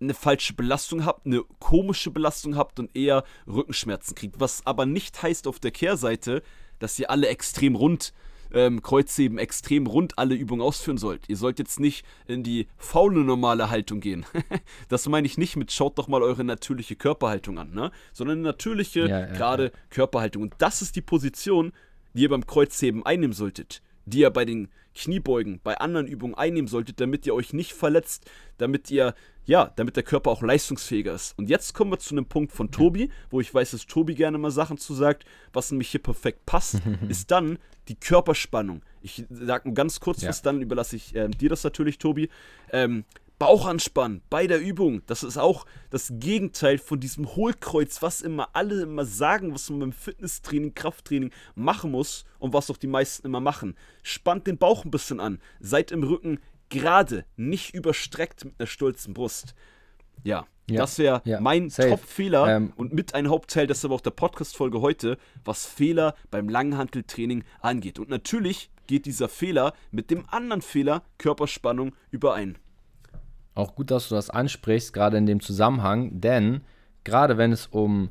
eine 0.00 0.14
falsche 0.14 0.52
Belastung 0.52 1.04
habt, 1.06 1.26
eine 1.26 1.42
komische 1.58 2.10
Belastung 2.10 2.56
habt 2.56 2.78
und 2.78 2.94
eher 2.94 3.24
Rückenschmerzen 3.46 4.14
kriegt. 4.14 4.38
Was 4.40 4.66
aber 4.66 4.84
nicht 4.84 5.22
heißt 5.22 5.46
auf 5.46 5.58
der 5.58 5.70
Kehrseite, 5.70 6.42
dass 6.78 6.98
ihr 6.98 7.10
alle 7.10 7.28
extrem 7.28 7.74
rund 7.76 8.12
ähm, 8.52 8.82
Kreuzheben 8.82 9.38
extrem 9.38 9.86
rund 9.86 10.18
alle 10.18 10.34
Übungen 10.34 10.62
ausführen 10.62 10.98
sollt. 10.98 11.28
Ihr 11.28 11.36
sollt 11.36 11.58
jetzt 11.58 11.80
nicht 11.80 12.04
in 12.26 12.42
die 12.42 12.66
faule 12.76 13.20
normale 13.20 13.70
Haltung 13.70 14.00
gehen. 14.00 14.26
das 14.88 15.08
meine 15.08 15.26
ich 15.26 15.38
nicht 15.38 15.56
mit 15.56 15.72
schaut 15.72 15.98
doch 15.98 16.08
mal 16.08 16.22
eure 16.22 16.44
natürliche 16.44 16.96
Körperhaltung 16.96 17.58
an, 17.58 17.72
ne? 17.72 17.90
sondern 18.12 18.38
eine 18.38 18.48
natürliche, 18.48 19.00
ja, 19.00 19.20
ja, 19.20 19.26
gerade 19.26 19.64
ja. 19.64 19.70
Körperhaltung. 19.90 20.42
Und 20.42 20.54
das 20.58 20.82
ist 20.82 20.96
die 20.96 21.02
Position, 21.02 21.72
die 22.14 22.22
ihr 22.22 22.28
beim 22.28 22.46
Kreuzheben 22.46 23.04
einnehmen 23.04 23.34
solltet, 23.34 23.82
die 24.06 24.20
ihr 24.20 24.30
bei 24.30 24.44
den 24.44 24.68
Kniebeugen, 24.94 25.60
bei 25.62 25.76
anderen 25.78 26.06
Übungen 26.06 26.34
einnehmen 26.34 26.68
solltet, 26.68 27.00
damit 27.00 27.26
ihr 27.26 27.34
euch 27.34 27.52
nicht 27.52 27.74
verletzt, 27.74 28.30
damit 28.56 28.90
ihr 28.90 29.14
ja, 29.46 29.72
damit 29.76 29.96
der 29.96 30.02
Körper 30.02 30.30
auch 30.30 30.42
leistungsfähiger 30.42 31.14
ist. 31.14 31.38
Und 31.38 31.48
jetzt 31.48 31.72
kommen 31.72 31.90
wir 31.92 31.98
zu 31.98 32.14
einem 32.14 32.26
Punkt 32.26 32.52
von 32.52 32.70
Tobi, 32.70 33.10
wo 33.30 33.40
ich 33.40 33.52
weiß, 33.54 33.70
dass 33.70 33.86
Tobi 33.86 34.14
gerne 34.14 34.38
mal 34.38 34.50
Sachen 34.50 34.76
zu 34.76 34.92
sagt, 34.92 35.24
was 35.52 35.70
nämlich 35.70 35.88
hier 35.88 36.02
perfekt 36.02 36.44
passt, 36.46 36.80
ist 37.08 37.30
dann 37.30 37.58
die 37.88 37.94
Körperspannung. 37.94 38.82
Ich 39.02 39.24
sage 39.30 39.68
nur 39.68 39.74
ganz 39.74 40.00
kurz 40.00 40.22
ja. 40.22 40.28
was, 40.28 40.42
dann 40.42 40.60
überlasse 40.60 40.96
ich 40.96 41.14
äh, 41.14 41.28
dir 41.28 41.48
das 41.48 41.62
natürlich, 41.62 41.98
Tobi. 41.98 42.28
Ähm, 42.72 43.04
Bauchanspannen 43.38 44.22
bei 44.30 44.46
der 44.46 44.60
Übung, 44.60 45.02
das 45.06 45.22
ist 45.22 45.36
auch 45.36 45.66
das 45.90 46.10
Gegenteil 46.14 46.78
von 46.78 47.00
diesem 47.00 47.36
Hohlkreuz, 47.36 48.00
was 48.00 48.22
immer 48.22 48.48
alle 48.54 48.82
immer 48.82 49.04
sagen, 49.04 49.52
was 49.52 49.68
man 49.68 49.80
beim 49.80 49.92
Fitnesstraining, 49.92 50.74
Krafttraining 50.74 51.30
machen 51.54 51.90
muss 51.90 52.24
und 52.38 52.54
was 52.54 52.70
auch 52.70 52.78
die 52.78 52.86
meisten 52.86 53.26
immer 53.26 53.40
machen. 53.40 53.76
Spannt 54.02 54.46
den 54.46 54.56
Bauch 54.56 54.86
ein 54.86 54.90
bisschen 54.90 55.20
an, 55.20 55.38
seid 55.60 55.92
im 55.92 56.02
Rücken 56.02 56.40
gerade, 56.68 57.24
nicht 57.36 57.74
überstreckt 57.74 58.44
mit 58.44 58.54
einer 58.58 58.66
stolzen 58.66 59.14
Brust. 59.14 59.54
Ja, 60.24 60.46
Ja, 60.68 60.78
das 60.78 60.98
wäre 60.98 61.22
ja, 61.24 61.40
mein 61.40 61.68
Top-Fehler 61.68 62.56
ähm, 62.56 62.72
und 62.76 62.92
mit 62.92 63.14
ein 63.14 63.28
Hauptteil, 63.28 63.68
das 63.68 63.78
ist 63.78 63.84
aber 63.84 63.94
auch 63.94 64.00
der 64.00 64.10
Podcast-Folge 64.10 64.80
heute, 64.80 65.16
was 65.44 65.64
Fehler 65.64 66.14
beim 66.30 66.48
Langhanteltraining 66.48 67.44
angeht. 67.60 68.00
Und 68.00 68.08
natürlich 68.08 68.70
geht 68.88 69.06
dieser 69.06 69.28
Fehler 69.28 69.74
mit 69.92 70.10
dem 70.10 70.28
anderen 70.28 70.62
Fehler 70.62 71.02
Körperspannung 71.18 71.94
überein. 72.10 72.58
Auch 73.54 73.76
gut, 73.76 73.90
dass 73.90 74.08
du 74.08 74.16
das 74.16 74.28
ansprichst, 74.28 74.92
gerade 74.92 75.16
in 75.16 75.26
dem 75.26 75.40
Zusammenhang, 75.40 76.20
denn 76.20 76.62
gerade 77.04 77.38
wenn 77.38 77.52
es 77.52 77.68
um 77.68 78.10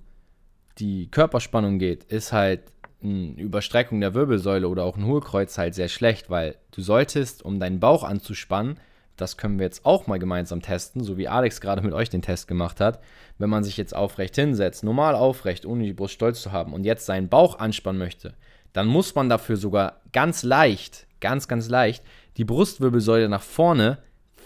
die 0.79 1.09
Körperspannung 1.11 1.77
geht, 1.77 2.05
ist 2.05 2.31
halt 2.31 2.61
eine 3.03 3.39
Überstreckung 3.39 4.01
der 4.01 4.13
Wirbelsäule 4.13 4.67
oder 4.67 4.83
auch 4.83 4.97
ein 4.97 5.05
Hohlkreuz 5.05 5.57
halt 5.57 5.75
sehr 5.75 5.89
schlecht, 5.89 6.29
weil 6.29 6.55
du 6.71 6.81
solltest, 6.81 7.43
um 7.43 7.59
deinen 7.59 7.79
Bauch 7.79 8.03
anzuspannen, 8.03 8.77
das 9.17 9.37
können 9.37 9.59
wir 9.59 9.65
jetzt 9.65 9.85
auch 9.85 10.07
mal 10.07 10.19
gemeinsam 10.19 10.61
testen, 10.61 11.03
so 11.03 11.17
wie 11.17 11.27
Alex 11.27 11.61
gerade 11.61 11.81
mit 11.81 11.93
euch 11.93 12.09
den 12.09 12.21
Test 12.21 12.47
gemacht 12.47 12.81
hat. 12.81 13.01
Wenn 13.37 13.49
man 13.49 13.63
sich 13.63 13.77
jetzt 13.77 13.95
aufrecht 13.95 14.35
hinsetzt, 14.35 14.83
normal 14.83 15.15
aufrecht, 15.15 15.65
ohne 15.65 15.83
die 15.83 15.93
Brust 15.93 16.15
stolz 16.15 16.41
zu 16.41 16.51
haben 16.51 16.73
und 16.73 16.83
jetzt 16.83 17.05
seinen 17.05 17.29
Bauch 17.29 17.59
anspannen 17.59 17.99
möchte, 17.99 18.33
dann 18.73 18.87
muss 18.87 19.15
man 19.15 19.29
dafür 19.29 19.55
sogar 19.55 20.01
ganz 20.11 20.43
leicht, 20.43 21.07
ganz, 21.21 21.47
ganz 21.47 21.69
leicht 21.69 22.03
die 22.37 22.43
Brustwirbelsäule 22.43 23.29
nach 23.29 23.41
vorne 23.41 23.99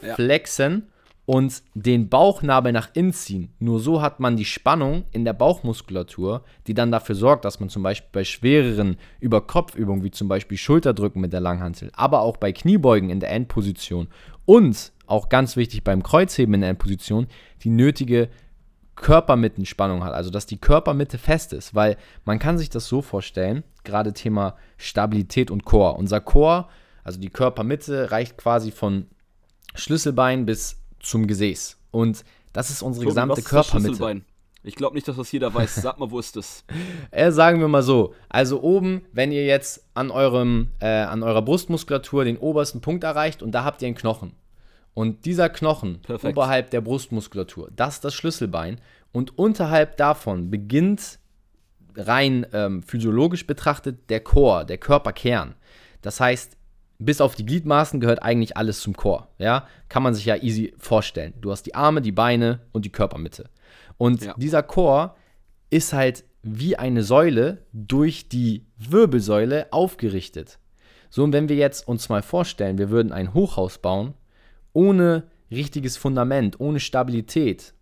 ja. 0.03 0.15
Und 1.29 1.61
den 1.75 2.09
Bauchnabel 2.09 2.71
nach 2.71 2.89
innen 2.95 3.13
ziehen. 3.13 3.53
Nur 3.59 3.79
so 3.79 4.01
hat 4.01 4.19
man 4.19 4.35
die 4.35 4.45
Spannung 4.45 5.03
in 5.11 5.25
der 5.25 5.33
Bauchmuskulatur, 5.33 6.43
die 6.65 6.73
dann 6.73 6.91
dafür 6.91 7.13
sorgt, 7.13 7.45
dass 7.45 7.59
man 7.59 7.69
zum 7.69 7.83
Beispiel 7.83 8.09
bei 8.11 8.23
schwereren 8.23 8.97
Überkopfübungen, 9.19 10.03
wie 10.03 10.09
zum 10.09 10.27
Beispiel 10.27 10.57
Schulterdrücken 10.57 11.21
mit 11.21 11.31
der 11.31 11.39
Langhantel, 11.39 11.91
aber 11.93 12.21
auch 12.21 12.37
bei 12.37 12.51
Kniebeugen 12.51 13.11
in 13.11 13.19
der 13.19 13.29
Endposition 13.29 14.07
und 14.45 14.91
auch 15.05 15.29
ganz 15.29 15.55
wichtig 15.55 15.83
beim 15.83 16.01
Kreuzheben 16.01 16.55
in 16.55 16.61
der 16.61 16.71
Endposition, 16.71 17.27
die 17.61 17.69
nötige 17.69 18.29
Körpermittenspannung 18.95 20.03
hat, 20.03 20.15
also 20.15 20.31
dass 20.31 20.47
die 20.47 20.57
Körpermitte 20.57 21.19
fest 21.19 21.53
ist, 21.53 21.75
weil 21.75 21.97
man 22.25 22.39
kann 22.39 22.57
sich 22.57 22.71
das 22.71 22.87
so 22.87 23.03
vorstellen, 23.03 23.63
gerade 23.83 24.13
Thema 24.13 24.55
Stabilität 24.77 25.51
und 25.51 25.63
Core. 25.63 25.93
Unser 25.93 26.21
Core, 26.21 26.65
also 27.03 27.19
die 27.19 27.29
Körpermitte, 27.29 28.09
reicht 28.09 28.35
quasi 28.35 28.71
von 28.71 29.05
Schlüsselbein 29.75 30.47
bis 30.47 30.78
zum 30.99 31.27
Gesäß. 31.27 31.77
Und 31.91 32.23
das 32.53 32.69
ist 32.69 32.81
unsere 32.81 33.05
Tobi, 33.05 33.13
gesamte 33.13 33.41
Körpermitte. 33.41 34.21
Ich 34.63 34.75
glaube 34.75 34.95
nicht, 34.95 35.07
dass 35.07 35.15
das 35.15 35.31
jeder 35.31 35.53
weiß. 35.53 35.75
Sag 35.81 35.99
mal, 35.99 36.11
wo 36.11 36.19
ist 36.19 36.35
das? 36.35 36.63
äh, 37.11 37.31
sagen 37.31 37.59
wir 37.59 37.67
mal 37.67 37.83
so. 37.83 38.13
Also 38.27 38.61
oben, 38.61 39.01
wenn 39.13 39.31
ihr 39.31 39.45
jetzt 39.45 39.85
an, 39.93 40.11
eurem, 40.11 40.71
äh, 40.79 40.87
an 40.87 41.23
eurer 41.23 41.41
Brustmuskulatur 41.41 42.25
den 42.25 42.37
obersten 42.37 42.81
Punkt 42.81 43.03
erreicht 43.03 43.41
und 43.41 43.51
da 43.51 43.63
habt 43.63 43.81
ihr 43.81 43.87
einen 43.87 43.95
Knochen. 43.95 44.33
Und 44.93 45.25
dieser 45.25 45.49
Knochen 45.49 46.01
Perfekt. 46.01 46.37
oberhalb 46.37 46.71
der 46.71 46.81
Brustmuskulatur, 46.81 47.69
das 47.75 47.95
ist 47.95 48.05
das 48.05 48.13
Schlüsselbein. 48.13 48.81
Und 49.11 49.37
unterhalb 49.37 49.97
davon 49.97 50.51
beginnt 50.51 51.19
rein 51.95 52.45
ähm, 52.53 52.83
physiologisch 52.83 53.47
betrachtet 53.47 54.09
der 54.09 54.19
Chor, 54.19 54.65
der 54.65 54.77
Körperkern. 54.77 55.55
Das 56.01 56.19
heißt, 56.19 56.57
bis 56.99 57.21
auf 57.21 57.35
die 57.35 57.45
Gliedmaßen 57.45 57.99
gehört 57.99 58.21
eigentlich 58.21 58.57
alles 58.57 58.81
zum 58.81 58.95
Chor. 58.95 59.29
Ja, 59.37 59.67
kann 59.87 60.03
man 60.03 60.13
sich 60.13 60.25
ja 60.25 60.35
easy 60.35 60.73
vorstellen. 60.77 61.33
Du 61.39 61.49
hast 61.51 61.63
die 61.63 61.73
Arme, 61.73 62.01
die 62.01 62.11
Beine 62.11 62.59
und 62.73 62.85
die 62.85 62.91
Körpermitte. 62.91 63.49
Und 63.97 64.23
ja. 64.23 64.35
dieser 64.37 64.63
Chor 64.63 65.15
ist 65.69 65.93
halt 65.93 66.25
wie 66.43 66.75
eine 66.77 67.03
Säule 67.03 67.65
durch 67.73 68.29
die 68.29 68.65
Wirbelsäule 68.77 69.67
aufgerichtet. 69.71 70.59
So, 71.09 71.23
und 71.23 71.33
wenn 71.33 71.49
wir 71.49 71.55
jetzt 71.55 71.87
uns 71.87 72.09
mal 72.09 72.21
vorstellen, 72.21 72.77
wir 72.77 72.89
würden 72.89 73.11
ein 73.11 73.33
Hochhaus 73.33 73.77
bauen, 73.79 74.13
ohne 74.73 75.23
richtiges 75.49 75.97
Fundament, 75.97 76.59
ohne 76.59 76.79
Stabilität, 76.79 77.73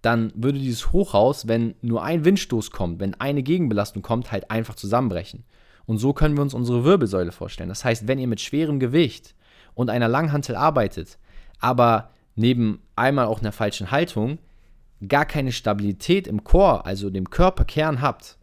dann 0.00 0.32
würde 0.34 0.58
dieses 0.58 0.92
Hochhaus, 0.92 1.46
wenn 1.46 1.74
nur 1.80 2.02
ein 2.02 2.24
Windstoß 2.24 2.70
kommt, 2.70 2.98
wenn 3.00 3.14
eine 3.14 3.42
Gegenbelastung 3.42 4.02
kommt, 4.02 4.32
halt 4.32 4.50
einfach 4.50 4.74
zusammenbrechen. 4.74 5.44
Und 5.86 5.98
so 5.98 6.12
können 6.12 6.36
wir 6.36 6.42
uns 6.42 6.54
unsere 6.54 6.84
Wirbelsäule 6.84 7.32
vorstellen. 7.32 7.68
Das 7.68 7.84
heißt, 7.84 8.06
wenn 8.08 8.18
ihr 8.18 8.28
mit 8.28 8.40
schwerem 8.40 8.80
Gewicht 8.80 9.34
und 9.74 9.90
einer 9.90 10.08
Langhantel 10.08 10.56
arbeitet, 10.56 11.18
aber 11.58 12.10
neben 12.34 12.82
einmal 12.96 13.26
auch 13.26 13.40
einer 13.40 13.52
falschen 13.52 13.90
Haltung 13.90 14.38
gar 15.06 15.24
keine 15.24 15.52
Stabilität 15.52 16.26
im 16.26 16.44
Chor, 16.44 16.86
also 16.86 17.10
dem 17.10 17.30
Körperkern 17.30 18.00
habt, 18.00 18.38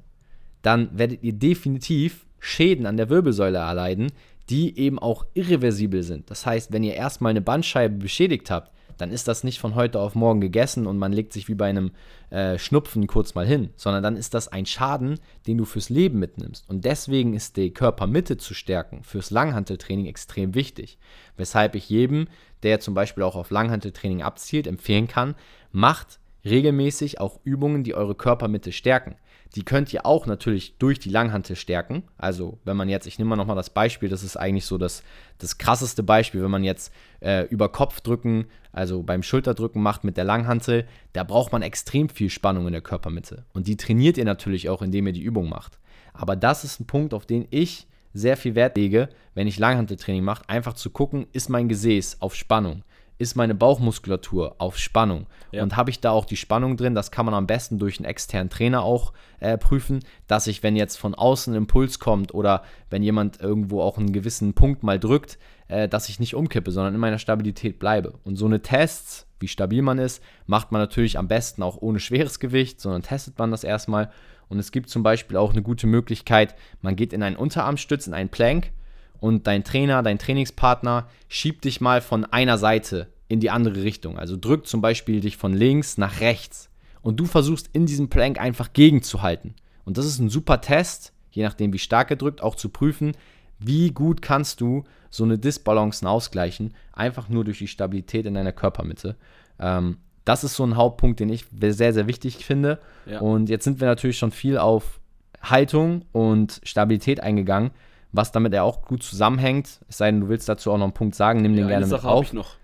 dann 0.61 0.89
werdet 0.97 1.23
ihr 1.23 1.33
definitiv 1.33 2.25
Schäden 2.39 2.85
an 2.85 2.97
der 2.97 3.09
Wirbelsäule 3.09 3.57
erleiden, 3.57 4.11
die 4.49 4.77
eben 4.77 4.99
auch 4.99 5.25
irreversibel 5.33 6.03
sind. 6.03 6.29
Das 6.29 6.45
heißt, 6.45 6.71
wenn 6.73 6.83
ihr 6.83 6.95
erstmal 6.95 7.31
eine 7.31 7.41
Bandscheibe 7.41 7.95
beschädigt 7.95 8.49
habt, 8.49 8.71
dann 8.99 9.11
ist 9.11 9.27
das 9.27 9.43
nicht 9.43 9.59
von 9.59 9.75
heute 9.75 9.99
auf 9.99 10.13
morgen 10.13 10.41
gegessen 10.41 10.85
und 10.85 10.97
man 10.97 11.13
legt 11.13 11.33
sich 11.33 11.47
wie 11.47 11.55
bei 11.55 11.69
einem 11.69 11.91
äh, 12.29 12.57
Schnupfen 12.57 13.07
kurz 13.07 13.33
mal 13.33 13.47
hin, 13.47 13.69
sondern 13.77 14.03
dann 14.03 14.17
ist 14.17 14.33
das 14.33 14.49
ein 14.49 14.65
Schaden, 14.65 15.19
den 15.47 15.57
du 15.57 15.65
fürs 15.65 15.89
Leben 15.89 16.19
mitnimmst. 16.19 16.69
Und 16.69 16.85
deswegen 16.85 17.33
ist 17.33 17.57
die 17.57 17.71
Körpermitte 17.71 18.37
zu 18.37 18.53
stärken 18.53 19.03
fürs 19.03 19.31
Langhanteltraining 19.31 20.05
extrem 20.05 20.53
wichtig. 20.53 20.97
Weshalb 21.37 21.75
ich 21.75 21.89
jedem, 21.89 22.27
der 22.61 22.81
zum 22.81 22.93
Beispiel 22.93 23.23
auch 23.23 23.37
auf 23.37 23.51
Langhanteltraining 23.51 24.21
abzielt, 24.21 24.67
empfehlen 24.67 25.07
kann, 25.07 25.35
macht 25.71 26.19
regelmäßig 26.43 27.21
auch 27.21 27.39
Übungen, 27.45 27.83
die 27.83 27.95
eure 27.95 28.15
Körpermitte 28.15 28.73
stärken. 28.73 29.15
Die 29.55 29.63
könnt 29.63 29.91
ihr 29.93 30.05
auch 30.05 30.27
natürlich 30.27 30.77
durch 30.77 30.99
die 30.99 31.09
Langhantel 31.09 31.55
stärken. 31.55 32.03
Also, 32.17 32.59
wenn 32.65 32.77
man 32.77 32.87
jetzt, 32.87 33.07
ich 33.07 33.17
nehme 33.17 33.29
mal 33.29 33.35
nochmal 33.35 33.55
das 33.55 33.71
Beispiel, 33.71 34.07
das 34.07 34.23
ist 34.23 34.37
eigentlich 34.37 34.65
so 34.65 34.77
das, 34.77 35.01
das 35.39 35.57
krasseste 35.57 36.03
Beispiel, 36.03 36.43
wenn 36.43 36.51
man 36.51 36.63
jetzt 36.63 36.93
äh, 37.19 37.45
über 37.47 37.69
Kopfdrücken, 37.69 38.45
also 38.71 39.01
beim 39.01 39.23
Schulterdrücken 39.23 39.81
macht 39.81 40.03
mit 40.03 40.17
der 40.17 40.23
Langhantel, 40.23 40.87
da 41.13 41.23
braucht 41.23 41.51
man 41.51 41.63
extrem 41.63 42.09
viel 42.09 42.29
Spannung 42.29 42.67
in 42.67 42.73
der 42.73 42.81
Körpermitte. 42.81 43.45
Und 43.53 43.67
die 43.67 43.77
trainiert 43.77 44.17
ihr 44.17 44.25
natürlich 44.25 44.69
auch, 44.69 44.83
indem 44.83 45.07
ihr 45.07 45.13
die 45.13 45.23
Übung 45.23 45.49
macht. 45.49 45.79
Aber 46.13 46.35
das 46.35 46.63
ist 46.63 46.79
ein 46.79 46.87
Punkt, 46.87 47.13
auf 47.13 47.25
den 47.25 47.47
ich 47.49 47.87
sehr 48.13 48.37
viel 48.37 48.55
Wert 48.55 48.77
lege, 48.77 49.09
wenn 49.33 49.47
ich 49.47 49.59
Langhanteltraining 49.59 50.23
mache, 50.23 50.47
einfach 50.47 50.73
zu 50.73 50.89
gucken, 50.89 51.27
ist 51.31 51.49
mein 51.49 51.69
Gesäß 51.69 52.21
auf 52.21 52.35
Spannung? 52.35 52.83
Ist 53.19 53.35
meine 53.35 53.53
Bauchmuskulatur 53.53 54.55
auf 54.57 54.77
Spannung. 54.77 55.27
Ja. 55.51 55.61
Und 55.61 55.75
habe 55.75 55.89
ich 55.91 55.99
da 55.99 56.11
auch 56.11 56.25
die 56.25 56.37
Spannung 56.37 56.77
drin, 56.77 56.95
das 56.95 57.11
kann 57.11 57.25
man 57.25 57.35
am 57.35 57.47
besten 57.47 57.77
durch 57.77 57.99
einen 57.99 58.05
externen 58.05 58.49
Trainer 58.49 58.81
auch 58.81 59.13
äh, 59.41 59.57
prüfen, 59.57 59.99
dass 60.27 60.47
ich, 60.47 60.63
wenn 60.63 60.77
jetzt 60.77 60.95
von 60.95 61.13
außen 61.13 61.53
ein 61.53 61.57
Impuls 61.57 61.99
kommt 61.99 62.33
oder 62.33 62.63
wenn 62.89 63.03
jemand 63.03 63.41
irgendwo 63.41 63.81
auch 63.81 63.97
einen 63.97 64.13
gewissen 64.13 64.53
Punkt 64.53 64.83
mal 64.83 64.99
drückt, 64.99 65.37
äh, 65.67 65.89
dass 65.89 66.07
ich 66.07 66.19
nicht 66.19 66.33
umkippe, 66.33 66.71
sondern 66.71 66.93
in 66.93 66.99
meiner 66.99 67.19
Stabilität 67.19 67.77
bleibe. 67.77 68.13
Und 68.23 68.37
so 68.37 68.45
eine 68.45 68.61
Tests, 68.61 69.27
wie 69.41 69.49
stabil 69.49 69.81
man 69.81 69.99
ist, 69.99 70.23
macht 70.47 70.71
man 70.71 70.81
natürlich 70.81 71.17
am 71.17 71.27
besten 71.27 71.61
auch 71.61 71.77
ohne 71.81 71.99
schweres 71.99 72.39
Gewicht, 72.39 72.79
sondern 72.79 73.03
testet 73.03 73.37
man 73.37 73.51
das 73.51 73.65
erstmal. 73.65 74.11
Und 74.47 74.59
es 74.59 74.71
gibt 74.71 74.89
zum 74.89 75.03
Beispiel 75.03 75.35
auch 75.35 75.51
eine 75.51 75.61
gute 75.61 75.87
Möglichkeit, 75.87 76.55
man 76.81 76.95
geht 76.95 77.11
in 77.11 77.21
einen 77.21 77.35
Unterarmstütz, 77.35 78.07
in 78.07 78.13
einen 78.13 78.29
Plank 78.29 78.71
und 79.19 79.47
dein 79.47 79.63
Trainer, 79.63 80.01
dein 80.03 80.19
Trainingspartner 80.19 81.07
schiebt 81.27 81.65
dich 81.65 81.81
mal 81.81 82.01
von 82.01 82.25
einer 82.25 82.57
Seite 82.57 83.07
in 83.27 83.39
die 83.39 83.49
andere 83.49 83.83
Richtung. 83.83 84.17
Also 84.17 84.37
drückt 84.37 84.67
zum 84.67 84.81
Beispiel 84.81 85.21
dich 85.21 85.37
von 85.37 85.53
links 85.53 85.97
nach 85.97 86.19
rechts 86.21 86.69
und 87.01 87.19
du 87.19 87.25
versuchst 87.25 87.69
in 87.73 87.85
diesem 87.85 88.09
Plank 88.09 88.39
einfach 88.39 88.73
gegenzuhalten. 88.73 89.55
Und 89.85 89.97
das 89.97 90.05
ist 90.05 90.19
ein 90.19 90.29
super 90.29 90.61
Test, 90.61 91.13
je 91.31 91.43
nachdem 91.43 91.73
wie 91.73 91.79
stark 91.79 92.11
er 92.11 92.17
drückt, 92.17 92.41
auch 92.41 92.55
zu 92.55 92.69
prüfen, 92.69 93.13
wie 93.59 93.91
gut 93.91 94.21
kannst 94.21 94.61
du 94.61 94.83
so 95.09 95.23
eine 95.23 95.37
Disbalancen 95.37 96.07
ausgleichen, 96.07 96.73
einfach 96.93 97.29
nur 97.29 97.43
durch 97.43 97.59
die 97.59 97.67
Stabilität 97.67 98.25
in 98.25 98.33
deiner 98.33 98.53
Körpermitte. 98.53 99.15
Ähm, 99.59 99.97
das 100.23 100.43
ist 100.43 100.55
so 100.55 100.63
ein 100.63 100.75
Hauptpunkt, 100.75 101.19
den 101.19 101.29
ich 101.29 101.45
sehr, 101.59 101.93
sehr 101.93 102.07
wichtig 102.07 102.45
finde. 102.45 102.79
Ja. 103.05 103.19
Und 103.19 103.49
jetzt 103.49 103.63
sind 103.63 103.79
wir 103.79 103.87
natürlich 103.87 104.17
schon 104.17 104.31
viel 104.31 104.57
auf 104.57 104.99
Haltung 105.41 106.05
und 106.11 106.61
Stabilität 106.63 107.21
eingegangen 107.21 107.71
was 108.11 108.31
damit 108.31 108.53
ja 108.53 108.63
auch 108.63 108.81
gut 108.83 109.03
zusammenhängt. 109.03 109.79
Es 109.87 109.97
sei 109.97 110.11
denn, 110.11 110.21
du 110.21 110.29
willst 110.29 110.49
dazu 110.49 110.71
auch 110.71 110.77
noch 110.77 110.85
einen 110.85 110.93
Punkt 110.93 111.15
sagen, 111.15 111.41
nimm 111.41 111.53
ja, 111.53 111.61
den 111.61 111.67
gerne 111.67 111.85
mit 111.85 112.03
auf. 112.05 112.25
Ich 112.25 112.33
noch. 112.33 112.55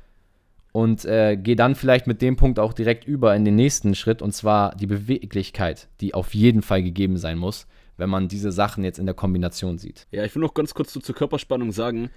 Und 0.72 1.06
äh, 1.06 1.38
geh 1.38 1.56
dann 1.56 1.76
vielleicht 1.76 2.06
mit 2.06 2.22
dem 2.22 2.36
Punkt 2.36 2.60
auch 2.60 2.74
direkt 2.74 3.06
über 3.06 3.34
in 3.34 3.46
den 3.46 3.56
nächsten 3.56 3.96
Schritt, 3.96 4.22
und 4.22 4.34
zwar 4.34 4.76
die 4.76 4.88
Beweglichkeit, 4.88 5.88
die 6.02 6.14
auf 6.14 6.34
jeden 6.34 6.62
Fall 6.62 6.84
gegeben 6.84 7.18
sein 7.18 7.38
muss, 7.38 7.66
wenn 7.96 8.10
man 8.10 8.28
diese 8.28 8.52
Sachen 8.52 8.84
jetzt 8.84 9.00
in 9.00 9.06
der 9.06 9.16
Kombination 9.16 9.78
sieht. 9.78 10.06
Ja, 10.12 10.26
ich 10.26 10.36
will 10.36 10.42
noch 10.42 10.54
ganz 10.54 10.74
kurz 10.74 10.92
so 10.92 11.00
zur 11.00 11.16
Körperspannung 11.16 11.72
sagen, 11.72 12.10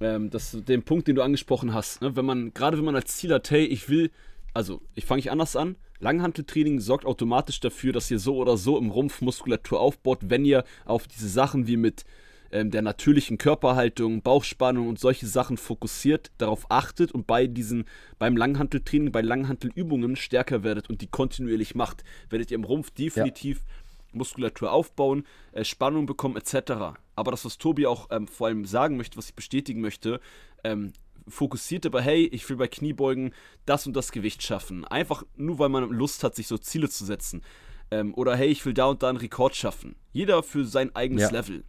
ähm, 0.00 0.28
dass 0.30 0.56
den 0.66 0.82
Punkt, 0.82 1.06
den 1.06 1.14
du 1.14 1.22
angesprochen 1.22 1.72
hast, 1.72 2.02
ne, 2.02 2.16
wenn 2.16 2.24
man, 2.24 2.52
gerade 2.52 2.78
wenn 2.78 2.84
man 2.84 2.96
als 2.96 3.16
Ziel 3.16 3.32
hat, 3.32 3.48
hey, 3.50 3.64
ich 3.64 3.88
will, 3.88 4.10
also 4.54 4.80
ich 4.96 5.04
fange 5.04 5.20
ich 5.20 5.30
anders 5.30 5.54
an, 5.54 5.76
Langhanteltraining 6.00 6.80
sorgt 6.80 7.04
automatisch 7.04 7.60
dafür, 7.60 7.92
dass 7.92 8.10
ihr 8.10 8.18
so 8.18 8.36
oder 8.38 8.56
so 8.56 8.76
im 8.78 8.90
Rumpf 8.90 9.20
Muskulatur 9.20 9.78
aufbaut, 9.78 10.18
wenn 10.22 10.44
ihr 10.44 10.64
auf 10.84 11.06
diese 11.06 11.28
Sachen 11.28 11.66
wie 11.66 11.76
mit 11.76 12.04
ähm, 12.52 12.70
der 12.70 12.82
natürlichen 12.82 13.38
Körperhaltung, 13.38 14.22
Bauchspannung 14.22 14.88
und 14.88 14.98
solche 14.98 15.26
Sachen 15.26 15.56
fokussiert, 15.56 16.30
darauf 16.38 16.70
achtet 16.70 17.12
und 17.12 17.26
bei 17.26 17.46
diesen, 17.46 17.84
beim 18.18 18.36
Langhanteltraining, 18.36 19.12
bei 19.12 19.20
Langhantelübungen 19.20 20.16
stärker 20.16 20.62
werdet 20.62 20.88
und 20.90 21.00
die 21.00 21.06
kontinuierlich 21.06 21.74
macht, 21.74 22.04
werdet 22.28 22.50
ihr 22.50 22.56
im 22.56 22.64
Rumpf 22.64 22.90
definitiv 22.90 23.58
ja. 23.58 24.18
Muskulatur 24.18 24.72
aufbauen, 24.72 25.24
äh, 25.52 25.64
Spannung 25.64 26.06
bekommen 26.06 26.36
etc. 26.36 26.98
Aber 27.14 27.30
das, 27.30 27.44
was 27.44 27.58
Tobi 27.58 27.86
auch 27.86 28.08
ähm, 28.10 28.26
vor 28.26 28.48
allem 28.48 28.64
sagen 28.64 28.96
möchte, 28.96 29.16
was 29.16 29.28
ich 29.28 29.34
bestätigen 29.34 29.80
möchte, 29.80 30.20
ähm, 30.64 30.92
fokussiert 31.28 31.86
aber, 31.86 32.00
hey, 32.02 32.26
ich 32.26 32.48
will 32.48 32.56
bei 32.56 32.68
Kniebeugen 32.68 33.32
das 33.66 33.86
und 33.86 33.94
das 33.94 34.12
Gewicht 34.12 34.42
schaffen. 34.42 34.84
Einfach 34.84 35.24
nur, 35.36 35.58
weil 35.58 35.68
man 35.68 35.90
Lust 35.90 36.24
hat, 36.24 36.34
sich 36.34 36.48
so 36.48 36.58
Ziele 36.58 36.88
zu 36.88 37.04
setzen. 37.04 37.42
Ähm, 37.90 38.14
oder 38.14 38.36
hey, 38.36 38.48
ich 38.48 38.64
will 38.66 38.74
da 38.74 38.86
und 38.86 39.02
da 39.02 39.08
einen 39.08 39.18
Rekord 39.18 39.54
schaffen. 39.54 39.96
Jeder 40.12 40.42
für 40.42 40.64
sein 40.64 40.94
eigenes 40.94 41.24
ja. 41.24 41.30
Level. 41.30 41.64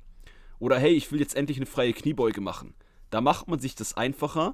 Oder 0.62 0.78
hey, 0.78 0.92
ich 0.92 1.12
will 1.12 1.20
jetzt 1.20 1.36
endlich 1.36 1.58
eine 1.58 1.66
freie 1.66 1.92
Kniebeuge 1.92 2.40
machen. 2.40 2.76
Da 3.10 3.20
macht 3.20 3.48
man 3.48 3.58
sich 3.58 3.74
das 3.74 3.98
einfacher 3.98 4.54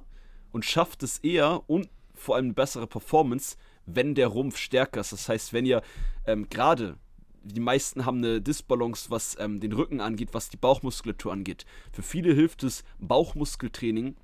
und 0.52 0.64
schafft 0.64 1.02
es 1.02 1.18
eher 1.18 1.68
und 1.68 1.90
vor 2.14 2.34
allem 2.34 2.46
eine 2.46 2.54
bessere 2.54 2.86
Performance, 2.86 3.56
wenn 3.84 4.14
der 4.14 4.28
Rumpf 4.28 4.56
stärker 4.56 5.00
ist. 5.00 5.12
Das 5.12 5.28
heißt, 5.28 5.52
wenn 5.52 5.66
ihr 5.66 5.82
ähm, 6.26 6.48
gerade 6.48 6.96
die 7.42 7.60
meisten 7.60 8.06
haben 8.06 8.18
eine 8.18 8.40
Disbalance, 8.40 9.10
was 9.10 9.36
ähm, 9.38 9.60
den 9.60 9.74
Rücken 9.74 10.00
angeht, 10.00 10.30
was 10.32 10.48
die 10.48 10.56
Bauchmuskulatur 10.56 11.30
angeht. 11.30 11.66
Für 11.92 12.02
viele 12.02 12.32
hilft 12.32 12.62
es 12.62 12.84
Bauchmuskeltraining 12.98 14.16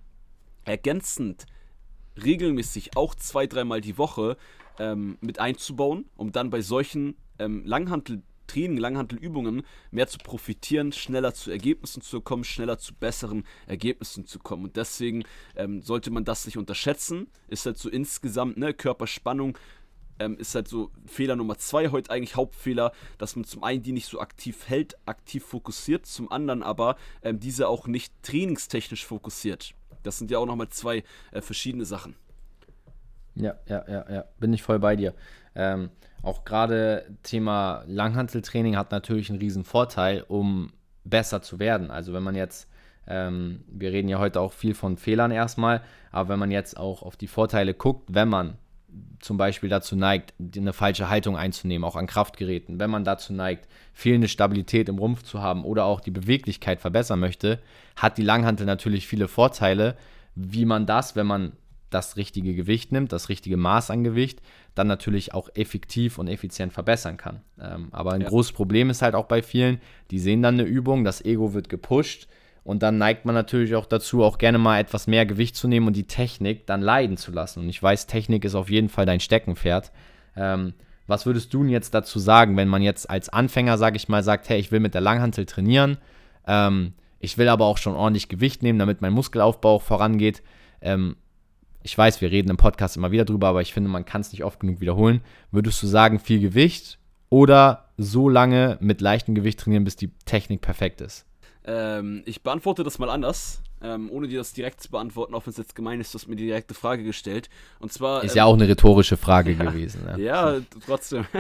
ergänzend 0.65 1.45
regelmäßig 2.23 2.97
auch 2.97 3.15
zwei, 3.15 3.47
dreimal 3.47 3.83
die 3.83 3.99
Woche 3.99 4.39
ähm, 4.79 5.19
mit 5.21 5.39
einzubauen, 5.39 6.07
um 6.17 6.33
dann 6.33 6.49
bei 6.49 6.63
solchen 6.63 7.17
ähm, 7.39 7.63
Langhanteltraining, 8.45 8.79
Langhantelübungen 8.79 9.63
mehr 9.91 10.07
zu 10.07 10.19
profitieren, 10.19 10.93
schneller 10.93 11.35
zu 11.35 11.51
Ergebnissen 11.51 12.03
zu 12.03 12.21
kommen, 12.21 12.45
schneller 12.45 12.79
zu 12.79 12.95
besseren 12.95 13.45
Ergebnissen 13.67 14.27
zu 14.27 14.39
kommen. 14.39 14.65
Und 14.65 14.77
deswegen 14.77 15.25
ähm, 15.57 15.83
sollte 15.83 16.11
man 16.11 16.25
das 16.25 16.45
nicht 16.47 16.59
unterschätzen. 16.59 17.29
Ist 17.49 17.67
halt 17.67 17.79
so 17.79 17.89
insgesamt, 17.89 18.57
ne, 18.57 18.75
Körperspannung 18.75 19.59
ähm, 20.19 20.37
ist 20.39 20.55
halt 20.55 20.69
so 20.69 20.91
Fehler 21.07 21.37
Nummer 21.37 21.59
zwei 21.59 21.89
heute 21.89 22.11
eigentlich 22.11 22.37
Hauptfehler, 22.37 22.93
dass 23.19 23.35
man 23.35 23.45
zum 23.45 23.65
einen 23.65 23.83
die 23.83 23.93
nicht 23.93 24.07
so 24.07 24.21
aktiv 24.21 24.69
hält, 24.69 24.97
aktiv 25.07 25.45
fokussiert, 25.45 26.07
zum 26.07 26.31
anderen 26.31 26.63
aber 26.63 26.97
ähm, 27.23 27.41
diese 27.41 27.67
auch 27.69 27.89
nicht 27.89 28.13
trainingstechnisch 28.23 29.05
fokussiert. 29.05 29.75
Das 30.05 30.19
sind 30.19 30.31
ja 30.31 30.39
auch 30.39 30.47
nochmal 30.47 30.69
zwei 30.69 31.03
äh, 31.33 31.41
verschiedene 31.41 31.85
Sachen. 31.85 32.15
Ja, 33.35 33.55
ja, 33.69 33.85
ja, 33.89 34.09
ja, 34.09 34.25
bin 34.39 34.53
ich 34.53 34.63
voll 34.63 34.79
bei 34.79 34.95
dir. 34.95 35.15
Ähm, 35.57 35.91
auch 36.25 36.45
gerade 36.45 37.07
Thema 37.23 37.85
Langhanteltraining 37.87 38.77
hat 38.77 38.91
natürlich 38.91 39.31
einen 39.31 39.39
riesen 39.39 39.65
Vorteil, 39.65 40.25
um 40.27 40.73
besser 41.05 41.43
zu 41.43 41.59
werden. 41.59 41.91
Also 41.91 42.13
wenn 42.13 42.23
man 42.23 42.35
jetzt, 42.35 42.69
ähm, 43.07 43.63
wir 43.69 43.93
reden 43.93 44.09
ja 44.09 44.19
heute 44.19 44.41
auch 44.41 44.53
viel 44.53 44.75
von 44.75 44.97
Fehlern 44.97 45.31
erstmal, 45.31 45.83
aber 46.11 46.31
wenn 46.31 46.39
man 46.39 46.51
jetzt 46.51 46.77
auch 46.79 47.03
auf 47.03 47.17
die 47.17 47.27
Vorteile 47.27 47.75
guckt, 47.75 48.09
wenn 48.13 48.29
man 48.29 48.57
zum 49.19 49.37
Beispiel 49.37 49.69
dazu 49.69 49.97
neigt, 49.97 50.35
eine 50.57 50.73
falsche 50.73 51.09
Haltung 51.09 51.37
einzunehmen, 51.37 51.85
auch 51.85 51.97
an 51.97 52.07
Kraftgeräten, 52.07 52.79
wenn 52.79 52.91
man 52.91 53.05
dazu 53.05 53.33
neigt, 53.33 53.69
fehlende 53.93 54.29
Stabilität 54.29 54.89
im 54.89 54.99
Rumpf 54.99 55.23
zu 55.23 55.43
haben 55.43 55.65
oder 55.65 55.85
auch 55.85 56.01
die 56.01 56.11
Beweglichkeit 56.11 56.81
verbessern 56.81 57.21
möchte, 57.21 57.61
hat 57.97 58.19
die 58.19 58.23
Langhantel 58.23 58.67
natürlich 58.67 59.07
viele 59.07 59.29
Vorteile, 59.29 59.97
wie 60.35 60.65
man 60.65 60.87
das, 60.87 61.17
wenn 61.17 61.27
man 61.27 61.53
das 61.95 62.17
richtige 62.17 62.55
Gewicht 62.55 62.93
nimmt, 62.93 63.13
das 63.13 63.29
richtige 63.29 63.57
Maß 63.57 63.91
an 63.91 64.05
Gewicht, 64.05 64.43
dann 64.75 64.87
natürlich 64.87 65.33
auch 65.33 65.49
effektiv 65.55 66.19
und 66.19 66.29
effizient 66.29 66.73
verbessern 66.73 67.17
kann. 67.17 67.41
Ähm, 67.61 67.89
aber 67.93 68.13
ein 68.13 68.23
ja. 68.23 68.29
großes 68.29 68.53
Problem 68.53 68.91
ist 68.91 69.03
halt 69.03 69.15
auch 69.15 69.27
bei 69.27 69.43
vielen, 69.43 69.81
die 70.11 70.19
sehen 70.19 70.43
dann 70.43 70.55
eine 70.55 70.65
Übung, 70.65 71.05
das 71.05 71.25
Ego 71.25 71.55
wird 71.55 71.69
gepusht 71.69 72.27
und 72.65 72.83
dann 72.83 72.99
neigt 72.99 73.27
man 73.27 73.35
natürlich 73.35 73.77
auch 73.77 73.87
dazu, 73.87 74.25
auch 74.25 74.39
gerne 74.39 74.59
mal 74.59 74.81
etwas 74.81 75.07
mehr 75.07 75.27
Gewicht 75.27 75.55
zu 75.55 75.69
nehmen 75.69 75.87
und 75.87 75.97
die 75.97 76.07
Technik 76.07 76.67
dann 76.67 76.81
leiden 76.81 77.17
zu 77.17 77.31
lassen. 77.31 77.61
Und 77.61 77.69
ich 77.69 77.83
weiß, 77.83 78.07
Technik 78.07 78.45
ist 78.45 78.55
auf 78.55 78.71
jeden 78.71 78.89
Fall 78.89 79.07
dein 79.07 79.21
Steckenpferd. 79.21 79.93
Ähm, 80.35 80.73
was 81.07 81.27
würdest 81.27 81.53
du 81.53 81.63
denn 81.63 81.69
jetzt 81.69 81.95
dazu 81.95 82.19
sagen, 82.19 82.57
wenn 82.57 82.69
man 82.69 82.83
jetzt 82.83 83.09
als 83.11 83.29
Anfänger, 83.29 83.77
sage 83.77 83.97
ich 83.97 84.09
mal, 84.09 84.23
sagt, 84.23 84.49
hey, 84.49 84.59
ich 84.59 84.73
will 84.73 84.81
mit 84.81 84.95
der 84.95 85.03
Langhantel 85.03 85.45
trainieren, 85.45 85.99
ähm, 86.47 86.95
ich 87.21 87.39
will 87.39 87.49
aber 87.49 87.67
auch 87.67 87.79
schon 87.79 87.95
ordentlich 87.95 88.29
Gewicht 88.29 88.63
nehmen, 88.63 88.79
damit 88.79 89.03
mein 89.03 89.13
Muskelaufbau 89.13 89.79
vorangeht. 89.79 90.43
Ähm, 90.81 91.17
ich 91.85 91.97
weiß, 91.97 92.23
wir 92.23 92.31
reden 92.31 92.49
im 92.49 92.57
Podcast 92.57 92.97
immer 92.97 93.13
wieder 93.13 93.27
drüber, 93.27 93.49
aber 93.49 93.61
ich 93.61 93.75
finde, 93.75 93.91
man 93.91 94.07
kann 94.07 94.23
es 94.23 94.33
nicht 94.33 94.43
oft 94.43 94.59
genug 94.59 94.81
wiederholen. 94.81 95.21
Würdest 95.51 95.83
du 95.83 95.87
sagen, 95.87 96.19
viel 96.19 96.41
Gewicht 96.41 96.99
oder 97.29 97.91
so 97.99 98.29
lange 98.29 98.79
mit 98.81 99.03
leichtem 99.03 99.35
Gewicht 99.35 99.61
trainieren, 99.61 99.85
bis 99.85 99.95
die 99.95 100.11
Technik 100.25 100.63
perfekt 100.63 101.03
ist? 101.03 101.27
Ähm, 101.67 102.23
ich 102.25 102.43
beantworte 102.43 102.85
das 102.85 102.99
mal 102.99 103.11
anders, 103.11 103.63
ähm, 103.83 104.11
ohne 104.11 104.29
dir 104.29 104.39
das 104.39 104.55
direkt 104.55 104.81
zu 104.81 104.91
beantworten, 104.91 105.35
auch 105.35 105.45
wenn 105.45 105.51
es 105.51 105.59
jetzt 105.59 105.75
gemein 105.75 106.01
ist, 106.01 106.15
du 106.15 106.19
hast 106.19 106.27
mir 106.27 106.37
die 106.37 106.47
direkte 106.47 106.73
Frage 106.73 107.05
gestellt. 107.05 107.51
Und 107.81 107.93
zwar. 107.93 108.25
Ist 108.25 108.33
ähm, 108.33 108.39
ja 108.39 108.45
auch 108.47 108.55
eine 108.55 108.67
rhetorische 108.67 109.19
Frage 109.19 109.53
ja, 109.59 109.65
gewesen. 109.65 110.05
Ne? 110.05 110.23
Ja, 110.23 110.57
trotzdem. 110.87 111.27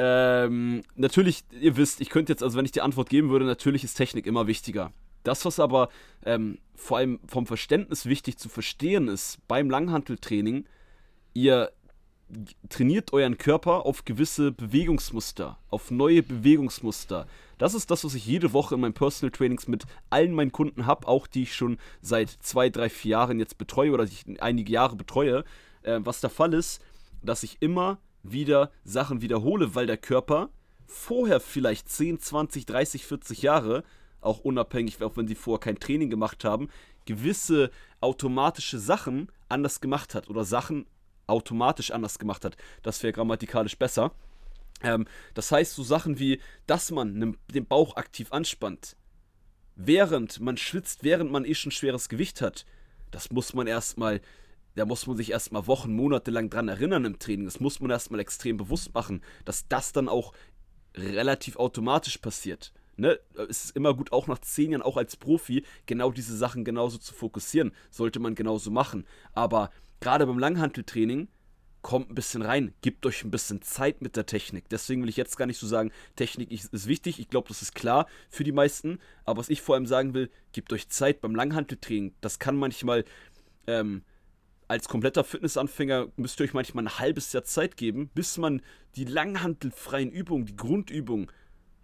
Ähm, 0.00 0.84
natürlich, 0.94 1.42
ihr 1.60 1.76
wisst, 1.76 2.00
ich 2.00 2.08
könnte 2.08 2.32
jetzt, 2.32 2.44
also 2.44 2.56
wenn 2.56 2.64
ich 2.64 2.70
die 2.70 2.82
Antwort 2.82 3.10
geben 3.10 3.30
würde, 3.30 3.44
natürlich 3.44 3.82
ist 3.82 3.94
Technik 3.94 4.26
immer 4.26 4.46
wichtiger. 4.46 4.92
Das, 5.22 5.44
was 5.44 5.60
aber 5.60 5.88
ähm, 6.24 6.58
vor 6.74 6.98
allem 6.98 7.20
vom 7.26 7.46
Verständnis 7.46 8.06
wichtig 8.06 8.38
zu 8.38 8.48
verstehen 8.48 9.08
ist 9.08 9.38
beim 9.48 9.70
Langhanteltraining, 9.70 10.64
ihr 11.34 11.72
trainiert 12.68 13.12
euren 13.12 13.38
Körper 13.38 13.86
auf 13.86 14.04
gewisse 14.04 14.52
Bewegungsmuster, 14.52 15.58
auf 15.70 15.90
neue 15.90 16.22
Bewegungsmuster. 16.22 17.26
Das 17.56 17.74
ist 17.74 17.90
das, 17.90 18.04
was 18.04 18.14
ich 18.14 18.26
jede 18.26 18.52
Woche 18.52 18.74
in 18.74 18.82
meinen 18.82 18.92
Personal 18.92 19.30
Trainings 19.30 19.66
mit 19.66 19.84
allen 20.10 20.34
meinen 20.34 20.52
Kunden 20.52 20.86
habe, 20.86 21.08
auch 21.08 21.26
die 21.26 21.44
ich 21.44 21.54
schon 21.54 21.78
seit 22.02 22.30
zwei, 22.30 22.68
drei, 22.68 22.90
vier 22.90 23.12
Jahren 23.12 23.38
jetzt 23.38 23.58
betreue 23.58 23.92
oder 23.92 24.04
die 24.04 24.12
ich 24.12 24.42
einige 24.42 24.72
Jahre 24.72 24.96
betreue. 24.96 25.44
Äh, 25.82 26.00
was 26.02 26.20
der 26.20 26.30
Fall 26.30 26.54
ist, 26.54 26.82
dass 27.22 27.42
ich 27.42 27.56
immer 27.60 27.98
wieder 28.22 28.70
Sachen 28.84 29.22
wiederhole, 29.22 29.74
weil 29.74 29.86
der 29.86 29.96
Körper 29.96 30.50
vorher 30.86 31.40
vielleicht 31.40 31.88
10, 31.88 32.20
20, 32.20 32.66
30, 32.66 33.06
40 33.06 33.42
Jahre, 33.42 33.84
auch 34.20 34.40
unabhängig, 34.40 35.02
auch 35.02 35.16
wenn 35.16 35.28
sie 35.28 35.34
vorher 35.34 35.60
kein 35.60 35.78
Training 35.78 36.10
gemacht 36.10 36.44
haben, 36.44 36.68
gewisse 37.06 37.70
automatische 38.00 38.78
Sachen 38.78 39.30
anders 39.48 39.80
gemacht 39.80 40.14
hat 40.14 40.28
oder 40.28 40.44
Sachen 40.44 40.86
automatisch 41.26 41.90
anders 41.90 42.18
gemacht 42.18 42.44
hat. 42.44 42.56
Das 42.82 43.02
wäre 43.02 43.12
grammatikalisch 43.12 43.76
besser. 43.76 44.12
Ähm, 44.82 45.06
das 45.34 45.52
heißt, 45.52 45.74
so 45.74 45.82
Sachen 45.82 46.18
wie, 46.18 46.40
dass 46.66 46.90
man 46.90 47.36
den 47.52 47.66
Bauch 47.66 47.96
aktiv 47.96 48.32
anspannt, 48.32 48.96
während 49.74 50.40
man 50.40 50.56
schwitzt, 50.56 51.04
während 51.04 51.30
man 51.30 51.44
eh 51.44 51.54
schon 51.54 51.72
schweres 51.72 52.08
Gewicht 52.08 52.40
hat, 52.40 52.64
das 53.10 53.30
muss 53.30 53.54
man 53.54 53.66
erstmal, 53.66 54.20
da 54.74 54.84
muss 54.84 55.06
man 55.06 55.16
sich 55.16 55.30
erstmal 55.30 55.66
Wochen, 55.66 55.94
Monate 55.94 56.30
lang 56.30 56.50
dran 56.50 56.68
erinnern 56.68 57.04
im 57.04 57.18
Training. 57.18 57.46
Das 57.46 57.60
muss 57.60 57.80
man 57.80 57.90
erstmal 57.90 58.20
extrem 58.20 58.56
bewusst 58.56 58.94
machen, 58.94 59.22
dass 59.44 59.66
das 59.68 59.92
dann 59.92 60.08
auch 60.08 60.32
relativ 60.94 61.56
automatisch 61.56 62.18
passiert. 62.18 62.72
Ne? 62.98 63.18
Es 63.48 63.66
ist 63.66 63.76
immer 63.76 63.94
gut, 63.94 64.12
auch 64.12 64.26
nach 64.26 64.40
zehn 64.40 64.72
Jahren, 64.72 64.82
auch 64.82 64.96
als 64.96 65.16
Profi, 65.16 65.64
genau 65.86 66.10
diese 66.10 66.36
Sachen 66.36 66.64
genauso 66.64 66.98
zu 66.98 67.14
fokussieren. 67.14 67.72
Sollte 67.90 68.20
man 68.20 68.34
genauso 68.34 68.70
machen. 68.70 69.06
Aber 69.32 69.70
gerade 70.00 70.26
beim 70.26 70.38
Langhanteltraining 70.38 71.28
kommt 71.80 72.10
ein 72.10 72.14
bisschen 72.14 72.42
rein, 72.42 72.74
gebt 72.82 73.06
euch 73.06 73.24
ein 73.24 73.30
bisschen 73.30 73.62
Zeit 73.62 74.02
mit 74.02 74.16
der 74.16 74.26
Technik. 74.26 74.68
Deswegen 74.68 75.02
will 75.02 75.08
ich 75.08 75.16
jetzt 75.16 75.36
gar 75.36 75.46
nicht 75.46 75.58
so 75.58 75.66
sagen, 75.66 75.92
Technik 76.16 76.50
ist 76.50 76.88
wichtig. 76.88 77.20
Ich 77.20 77.28
glaube, 77.28 77.48
das 77.48 77.62
ist 77.62 77.74
klar 77.74 78.06
für 78.28 78.44
die 78.44 78.52
meisten. 78.52 78.98
Aber 79.24 79.38
was 79.38 79.48
ich 79.48 79.62
vor 79.62 79.76
allem 79.76 79.86
sagen 79.86 80.12
will, 80.12 80.30
gebt 80.52 80.72
euch 80.72 80.88
Zeit 80.88 81.20
beim 81.20 81.34
Langhanteltraining. 81.34 82.14
Das 82.20 82.40
kann 82.40 82.56
manchmal 82.56 83.04
ähm, 83.68 84.02
als 84.68 84.88
kompletter 84.88 85.24
Fitnessanfänger 85.24 86.08
müsst 86.16 86.38
ihr 86.40 86.44
euch 86.44 86.52
manchmal 86.52 86.84
ein 86.84 86.98
halbes 86.98 87.32
Jahr 87.32 87.44
Zeit 87.44 87.76
geben, 87.76 88.10
bis 88.14 88.36
man 88.36 88.60
die 88.96 89.04
langhantelfreien 89.04 90.10
Übungen, 90.10 90.44
die 90.44 90.56
Grundübungen, 90.56 91.30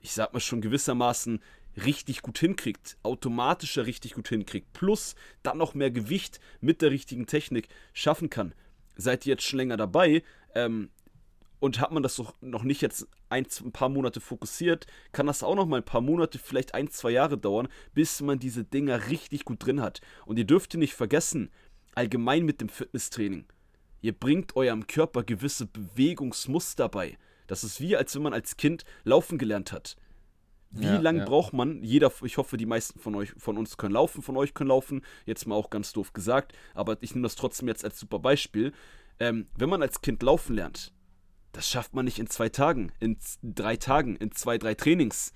ich 0.05 0.12
sag 0.12 0.35
mal 0.35 0.40
schon 0.40 0.61
gewissermaßen 0.61 1.40
richtig 1.83 2.21
gut 2.21 2.38
hinkriegt, 2.38 2.99
automatischer 3.03 3.87
richtig 3.87 4.12
gut 4.12 4.29
hinkriegt, 4.29 4.75
plus 4.75 5.14
dann 5.43 5.57
noch 5.57 5.73
mehr 5.73 5.90
Gewicht 5.90 6.40
mit 6.61 6.83
der 6.83 6.90
richtigen 6.90 7.27
Technik 7.27 7.69
schaffen 7.95 8.29
kann. 8.29 8.55
Seid 8.97 9.25
ihr 9.25 9.31
jetzt 9.33 9.45
schon 9.45 9.57
länger 9.57 9.79
dabei 9.79 10.23
ähm, 10.55 10.90
und 11.59 11.81
hat 11.81 11.90
man 11.90 12.03
das 12.03 12.17
doch 12.17 12.35
noch 12.43 12.64
nicht 12.64 12.83
jetzt 12.83 13.09
ein, 13.31 13.47
ein 13.64 13.73
paar 13.73 13.88
Monate 13.88 14.21
fokussiert, 14.21 14.87
kann 15.12 15.27
das 15.27 15.43
auch 15.43 15.55
noch 15.55 15.64
mal 15.64 15.79
ein 15.79 15.87
paar 15.87 16.03
Monate, 16.03 16.38
vielleicht 16.38 16.75
ein, 16.75 16.90
zwei 16.90 17.11
Jahre 17.11 17.38
dauern, 17.38 17.69
bis 17.95 18.21
man 18.21 18.38
diese 18.38 18.62
Dinger 18.62 19.09
richtig 19.09 19.47
gut 19.47 19.64
drin 19.64 19.81
hat. 19.81 20.03
Und 20.27 20.38
ihr 20.38 20.45
dürft 20.45 20.75
nicht 20.75 20.93
vergessen, 20.93 21.51
allgemein 21.95 22.45
mit 22.45 22.61
dem 22.61 22.69
Fitnesstraining, 22.69 23.47
ihr 24.03 24.12
bringt 24.12 24.55
eurem 24.55 24.87
Körper 24.87 25.23
gewisse 25.23 25.64
Bewegungsmuster 25.64 26.90
bei. 26.90 27.17
Das 27.46 27.64
ist 27.64 27.80
wie, 27.80 27.96
als 27.96 28.14
wenn 28.14 28.22
man 28.22 28.33
als 28.33 28.57
Kind 28.57 28.85
laufen 29.04 29.38
gelernt 29.38 29.72
hat. 29.72 29.96
Wie 30.70 30.87
ja, 30.87 30.98
lange 30.98 31.20
ja. 31.20 31.24
braucht 31.24 31.52
man? 31.52 31.85
Jeder, 31.85 32.11
ich 32.24 32.37
hoffe, 32.37 32.57
die 32.57 32.66
meisten 32.66 32.98
von 32.98 33.14
euch, 33.14 33.33
von 33.38 33.57
uns 33.57 33.76
können 33.76 33.94
laufen, 33.94 34.22
von 34.22 34.37
euch 34.37 34.54
können 34.54 34.68
laufen. 34.68 35.02
Jetzt 35.24 35.46
mal 35.46 35.54
auch 35.54 35.70
ganz 35.70 35.92
doof 35.92 36.12
gesagt, 36.12 36.52
aber 36.74 36.96
ich 37.00 37.14
nehme 37.14 37.22
das 37.22 37.37
trotzdem 37.37 37.68
jetzt 37.68 37.85
als 37.85 38.00
super 38.00 38.18
Beispiel. 38.18 38.72
Ähm, 39.20 39.46
wenn 39.57 39.68
man 39.68 39.83
als 39.83 40.00
Kind 40.00 40.22
laufen 40.24 40.57
lernt, 40.57 40.92
das 41.52 41.68
schafft 41.68 41.94
man 41.94 42.04
nicht 42.04 42.18
in 42.18 42.26
zwei 42.26 42.48
Tagen, 42.48 42.90
in 42.98 43.16
drei 43.42 43.76
Tagen, 43.76 44.16
in 44.16 44.33
zwei, 44.33 44.59
drei 44.59 44.74
Trainings. 44.74 45.33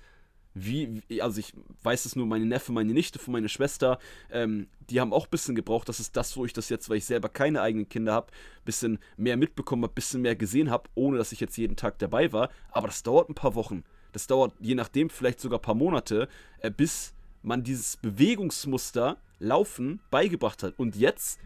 Wie, 0.61 1.01
also 1.21 1.39
ich 1.39 1.53
weiß 1.83 2.05
es 2.05 2.15
nur, 2.15 2.25
meine 2.25 2.45
Neffe, 2.45 2.71
meine 2.71 2.93
Nichte 2.93 3.19
von 3.19 3.31
meiner 3.31 3.47
Schwester, 3.47 3.99
ähm, 4.31 4.67
die 4.89 4.99
haben 4.99 5.13
auch 5.13 5.25
ein 5.25 5.31
bisschen 5.31 5.55
gebraucht. 5.55 5.89
Das 5.89 5.99
ist 5.99 6.15
das, 6.15 6.35
wo 6.37 6.45
ich 6.45 6.53
das 6.53 6.69
jetzt, 6.69 6.89
weil 6.89 6.97
ich 6.97 7.05
selber 7.05 7.29
keine 7.29 7.61
eigenen 7.61 7.87
Kinder 7.87 8.13
habe, 8.13 8.27
ein 8.31 8.65
bisschen 8.65 8.99
mehr 9.17 9.37
mitbekommen 9.37 9.83
habe, 9.83 9.93
ein 9.93 9.95
bisschen 9.95 10.21
mehr 10.21 10.35
gesehen 10.35 10.69
habe, 10.69 10.89
ohne 10.95 11.17
dass 11.17 11.31
ich 11.31 11.39
jetzt 11.39 11.57
jeden 11.57 11.75
Tag 11.75 11.99
dabei 11.99 12.31
war. 12.33 12.49
Aber 12.71 12.87
das 12.87 13.03
dauert 13.03 13.29
ein 13.29 13.35
paar 13.35 13.55
Wochen. 13.55 13.83
Das 14.11 14.27
dauert 14.27 14.53
je 14.59 14.75
nachdem 14.75 15.09
vielleicht 15.09 15.39
sogar 15.39 15.59
ein 15.59 15.63
paar 15.63 15.75
Monate, 15.75 16.27
äh, 16.59 16.71
bis 16.71 17.13
man 17.41 17.63
dieses 17.63 17.97
Bewegungsmuster 17.97 19.17
Laufen 19.39 20.01
beigebracht 20.11 20.63
hat. 20.63 20.77
Und 20.77 20.95
jetzt 20.95 21.39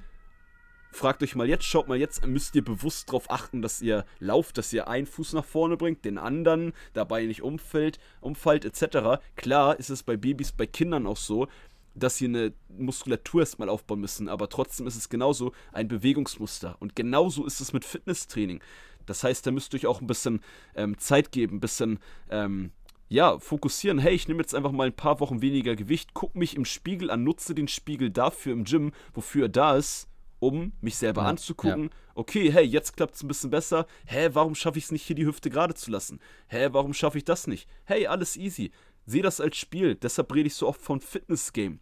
fragt 0.93 1.23
euch 1.23 1.35
mal 1.35 1.47
jetzt, 1.47 1.65
schaut 1.65 1.87
mal 1.87 1.97
jetzt, 1.97 2.25
müsst 2.25 2.55
ihr 2.55 2.63
bewusst 2.63 3.09
darauf 3.09 3.29
achten, 3.29 3.61
dass 3.61 3.81
ihr 3.81 4.05
lauft, 4.19 4.57
dass 4.57 4.73
ihr 4.73 4.87
einen 4.87 5.05
Fuß 5.05 5.33
nach 5.33 5.45
vorne 5.45 5.77
bringt, 5.77 6.05
den 6.05 6.17
anderen 6.17 6.73
dabei 6.93 7.25
nicht 7.25 7.41
umfällt, 7.41 7.99
umfällt 8.21 8.65
etc. 8.65 9.21
Klar 9.35 9.79
ist 9.79 9.89
es 9.89 10.03
bei 10.03 10.17
Babys, 10.17 10.51
bei 10.51 10.65
Kindern 10.65 11.07
auch 11.07 11.17
so, 11.17 11.47
dass 11.95 12.17
sie 12.17 12.25
eine 12.25 12.53
Muskulatur 12.69 13.41
erstmal 13.41 13.69
aufbauen 13.69 13.99
müssen, 14.01 14.29
aber 14.29 14.49
trotzdem 14.49 14.87
ist 14.87 14.95
es 14.95 15.09
genauso 15.09 15.51
ein 15.71 15.87
Bewegungsmuster. 15.87 16.75
Und 16.79 16.95
genauso 16.95 17.45
ist 17.45 17.61
es 17.61 17.73
mit 17.73 17.85
Fitnesstraining. 17.85 18.61
Das 19.05 19.23
heißt, 19.23 19.45
da 19.45 19.51
müsst 19.51 19.73
ihr 19.73 19.79
euch 19.79 19.85
auch 19.85 20.01
ein 20.01 20.07
bisschen 20.07 20.41
ähm, 20.75 20.97
Zeit 20.97 21.31
geben, 21.31 21.57
ein 21.57 21.59
bisschen 21.59 21.99
ähm, 22.29 22.71
ja, 23.09 23.37
fokussieren. 23.37 23.99
Hey, 23.99 24.15
ich 24.15 24.27
nehme 24.27 24.41
jetzt 24.41 24.55
einfach 24.55 24.71
mal 24.71 24.87
ein 24.87 24.95
paar 24.95 25.19
Wochen 25.19 25.41
weniger 25.41 25.75
Gewicht, 25.75 26.13
guck 26.13 26.35
mich 26.35 26.55
im 26.55 26.65
Spiegel 26.65 27.11
an, 27.11 27.23
nutze 27.23 27.53
den 27.53 27.67
Spiegel 27.67 28.09
dafür 28.09 28.53
im 28.53 28.63
Gym, 28.63 28.91
wofür 29.13 29.45
er 29.45 29.49
da 29.49 29.75
ist, 29.75 30.07
um 30.43 30.73
mich 30.81 30.97
selber 30.97 31.23
ja, 31.23 31.29
anzugucken. 31.29 31.85
Ja. 31.85 31.89
Okay, 32.15 32.51
hey, 32.51 32.65
jetzt 32.65 32.97
klappt 32.97 33.15
es 33.15 33.23
ein 33.23 33.27
bisschen 33.27 33.49
besser. 33.49 33.87
Hä, 34.05 34.29
warum 34.33 34.55
schaffe 34.55 34.77
ich 34.77 34.85
es 34.85 34.91
nicht, 34.91 35.05
hier 35.05 35.15
die 35.15 35.25
Hüfte 35.25 35.49
gerade 35.49 35.73
zu 35.73 35.89
lassen? 35.89 36.19
Hä, 36.47 36.69
warum 36.71 36.93
schaffe 36.93 37.17
ich 37.17 37.25
das 37.25 37.47
nicht? 37.47 37.67
Hey, 37.85 38.07
alles 38.07 38.35
easy. 38.35 38.71
Seh 39.05 39.21
das 39.21 39.39
als 39.39 39.57
Spiel. 39.57 39.95
Deshalb 39.95 40.33
rede 40.33 40.47
ich 40.47 40.55
so 40.55 40.67
oft 40.67 40.81
von 40.81 40.99
Fitness-Game. 40.99 41.79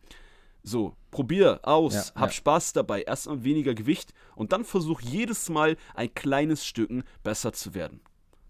So, 0.63 0.95
probier 1.09 1.59
aus, 1.63 1.93
ja, 1.93 2.21
hab 2.21 2.29
ja. 2.29 2.33
Spaß 2.33 2.73
dabei, 2.73 3.01
erstmal 3.01 3.43
weniger 3.43 3.73
Gewicht 3.73 4.13
und 4.35 4.51
dann 4.51 4.63
versuch 4.63 5.01
jedes 5.01 5.49
Mal 5.49 5.75
ein 5.95 6.13
kleines 6.13 6.63
Stücken 6.63 7.03
besser 7.23 7.51
zu 7.51 7.73
werden. 7.73 7.99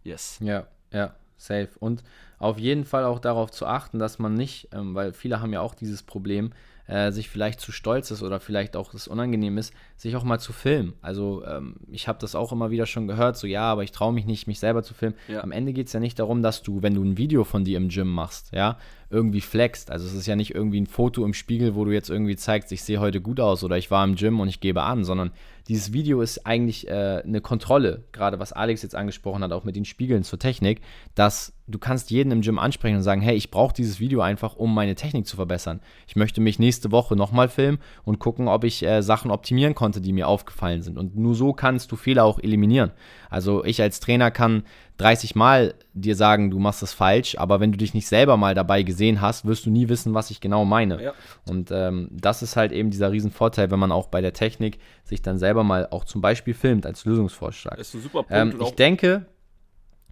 Yes. 0.03 0.37
Ja, 0.41 0.67
ja, 0.91 1.15
safe. 1.37 1.69
Und 1.79 2.03
auf 2.37 2.59
jeden 2.59 2.83
Fall 2.83 3.05
auch 3.05 3.19
darauf 3.19 3.51
zu 3.51 3.65
achten, 3.65 3.97
dass 3.97 4.19
man 4.19 4.33
nicht, 4.33 4.67
ähm, 4.73 4.93
weil 4.93 5.13
viele 5.13 5.39
haben 5.39 5.53
ja 5.53 5.61
auch 5.61 5.73
dieses 5.73 6.03
Problem, 6.03 6.51
äh, 6.91 7.11
sich 7.11 7.29
vielleicht 7.29 7.61
zu 7.61 7.71
stolz 7.71 8.11
ist 8.11 8.21
oder 8.21 8.41
vielleicht 8.41 8.75
auch 8.75 8.93
es 8.93 9.07
unangenehm 9.07 9.57
ist, 9.57 9.73
sich 9.95 10.15
auch 10.17 10.25
mal 10.25 10.39
zu 10.39 10.51
filmen. 10.51 10.93
Also 11.01 11.43
ähm, 11.45 11.77
ich 11.89 12.09
habe 12.09 12.19
das 12.19 12.35
auch 12.35 12.51
immer 12.51 12.69
wieder 12.69 12.85
schon 12.85 13.07
gehört, 13.07 13.37
so 13.37 13.47
ja, 13.47 13.63
aber 13.63 13.83
ich 13.83 13.93
traue 13.93 14.11
mich 14.11 14.25
nicht, 14.25 14.45
mich 14.45 14.59
selber 14.59 14.83
zu 14.83 14.93
filmen. 14.93 15.15
Ja. 15.29 15.41
Am 15.41 15.53
Ende 15.53 15.71
geht 15.71 15.87
es 15.87 15.93
ja 15.93 16.01
nicht 16.01 16.19
darum, 16.19 16.43
dass 16.43 16.63
du, 16.63 16.81
wenn 16.81 16.93
du 16.93 17.01
ein 17.01 17.17
Video 17.17 17.45
von 17.45 17.63
dir 17.63 17.77
im 17.77 17.87
Gym 17.87 18.13
machst, 18.13 18.51
ja, 18.53 18.77
irgendwie 19.09 19.39
flext. 19.39 19.89
Also 19.89 20.05
es 20.05 20.13
ist 20.13 20.27
ja 20.27 20.35
nicht 20.35 20.53
irgendwie 20.53 20.81
ein 20.81 20.87
Foto 20.87 21.23
im 21.23 21.33
Spiegel, 21.33 21.75
wo 21.75 21.85
du 21.85 21.91
jetzt 21.91 22.09
irgendwie 22.09 22.35
zeigst, 22.35 22.73
ich 22.73 22.83
sehe 22.83 22.99
heute 22.99 23.21
gut 23.21 23.39
aus 23.39 23.63
oder 23.63 23.77
ich 23.77 23.89
war 23.89 24.03
im 24.03 24.15
Gym 24.15 24.41
und 24.41 24.49
ich 24.49 24.59
gebe 24.59 24.83
an, 24.83 25.05
sondern 25.05 25.31
dieses 25.71 25.93
Video 25.93 26.19
ist 26.19 26.45
eigentlich 26.45 26.89
äh, 26.89 27.21
eine 27.23 27.39
Kontrolle, 27.39 28.03
gerade 28.11 28.39
was 28.39 28.51
Alex 28.51 28.81
jetzt 28.81 28.93
angesprochen 28.93 29.41
hat, 29.41 29.53
auch 29.53 29.63
mit 29.63 29.77
den 29.77 29.85
Spiegeln 29.85 30.21
zur 30.23 30.37
Technik, 30.37 30.81
dass 31.15 31.53
du 31.65 31.79
kannst 31.79 32.11
jeden 32.11 32.29
im 32.31 32.41
Gym 32.41 32.59
ansprechen 32.59 32.97
und 32.97 33.03
sagen, 33.03 33.21
hey, 33.21 33.37
ich 33.37 33.51
brauche 33.51 33.73
dieses 33.73 34.01
Video 34.01 34.19
einfach, 34.19 34.57
um 34.57 34.75
meine 34.75 34.95
Technik 34.95 35.25
zu 35.25 35.37
verbessern. 35.37 35.79
Ich 36.07 36.17
möchte 36.17 36.41
mich 36.41 36.59
nächste 36.59 36.91
Woche 36.91 37.15
nochmal 37.15 37.47
filmen 37.47 37.77
und 38.03 38.19
gucken, 38.19 38.49
ob 38.49 38.65
ich 38.65 38.83
äh, 38.83 39.01
Sachen 39.01 39.31
optimieren 39.31 39.73
konnte, 39.73 40.01
die 40.01 40.11
mir 40.11 40.27
aufgefallen 40.27 40.81
sind. 40.81 40.97
Und 40.97 41.15
nur 41.15 41.35
so 41.35 41.53
kannst 41.53 41.89
du 41.93 41.95
Fehler 41.95 42.25
auch 42.25 42.39
eliminieren. 42.39 42.91
Also 43.29 43.63
ich 43.63 43.81
als 43.81 44.01
Trainer 44.01 44.29
kann 44.29 44.63
30 44.97 45.35
Mal 45.35 45.73
dir 45.93 46.15
sagen, 46.15 46.51
du 46.51 46.59
machst 46.59 46.81
das 46.81 46.93
falsch, 46.93 47.35
aber 47.37 47.59
wenn 47.59 47.71
du 47.71 47.77
dich 47.77 47.93
nicht 47.93 48.07
selber 48.07 48.37
mal 48.37 48.53
dabei 48.53 48.83
gesehen 48.83 49.21
hast, 49.21 49.45
wirst 49.45 49.65
du 49.65 49.71
nie 49.71 49.89
wissen, 49.89 50.13
was 50.13 50.31
ich 50.31 50.41
genau 50.41 50.65
meine. 50.65 51.01
Ja. 51.01 51.13
Und 51.47 51.71
ähm, 51.71 52.09
das 52.11 52.43
ist 52.43 52.55
halt 52.55 52.71
eben 52.71 52.91
dieser 52.91 53.11
Riesenvorteil, 53.11 53.71
wenn 53.71 53.79
man 53.79 53.91
auch 53.91 54.07
bei 54.07 54.21
der 54.21 54.33
Technik 54.33 54.79
sich 55.03 55.21
dann 55.21 55.37
selber 55.37 55.63
mal 55.63 55.87
auch 55.89 56.05
zum 56.05 56.21
Beispiel 56.21 56.53
filmt 56.53 56.85
als 56.85 57.05
Lösungsvorschlag. 57.05 57.77
Das 57.77 57.89
ist 57.89 57.95
ein 57.95 58.01
super 58.01 58.23
Punkt. 58.23 58.31
Ähm, 58.31 58.61
ich 58.61 58.71
denke, 58.75 59.25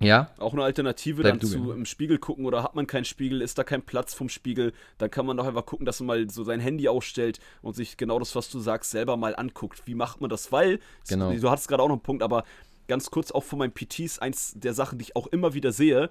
ja. 0.02 0.30
Auch 0.38 0.54
eine 0.54 0.63
Alternative 0.63 1.22
Bleib 1.22 1.39
dann 1.39 1.48
zu 1.48 1.72
im 1.72 1.86
Spiegel 1.86 2.18
gucken 2.20 2.46
oder 2.46 2.63
hat 2.63 2.76
man 2.76 2.88
keinen 2.88 3.06
Spiegel, 3.06 3.42
ist 3.42 3.58
da 3.58 3.63
kein 3.63 3.82
Platz 3.82 4.13
vom 4.13 4.30
Spiegel, 4.30 4.74
dann 4.98 5.12
kann 5.12 5.26
man 5.26 5.38
doch 5.38 5.46
einfach 5.46 5.65
gucken, 5.65 5.86
dass 5.86 6.00
man 6.00 6.08
mal 6.08 6.30
so 6.30 6.44
sein 6.44 6.60
Handy 6.60 6.88
ausstellt 6.88 7.39
und 7.62 7.76
sich 7.76 7.98
genau 7.98 8.18
das, 8.20 8.36
was 8.36 8.50
du 8.50 8.60
sagst, 8.60 8.92
selber 8.92 9.18
mal 9.18 9.36
anguckt. 9.36 9.82
Wie 9.86 9.96
macht 9.96 10.22
man 10.22 10.30
das? 10.30 10.52
Weil, 10.52 10.80
genau. 11.08 11.34
du 11.34 11.50
hattest 11.50 11.68
gerade 11.68 11.84
auch 11.84 11.88
noch 11.88 11.96
einen 11.96 12.04
Punkt, 12.04 12.24
aber 12.24 12.44
ganz 12.89 13.10
kurz 13.10 13.32
auch 13.32 13.45
von 13.45 13.60
meinen 13.60 13.73
PTs, 13.73 14.19
eins 14.19 14.54
der 14.58 14.73
Sachen, 14.73 14.97
die 14.97 15.04
ich 15.04 15.15
auch 15.15 15.28
immer 15.28 15.54
wieder 15.54 15.71
sehe, 15.71 16.10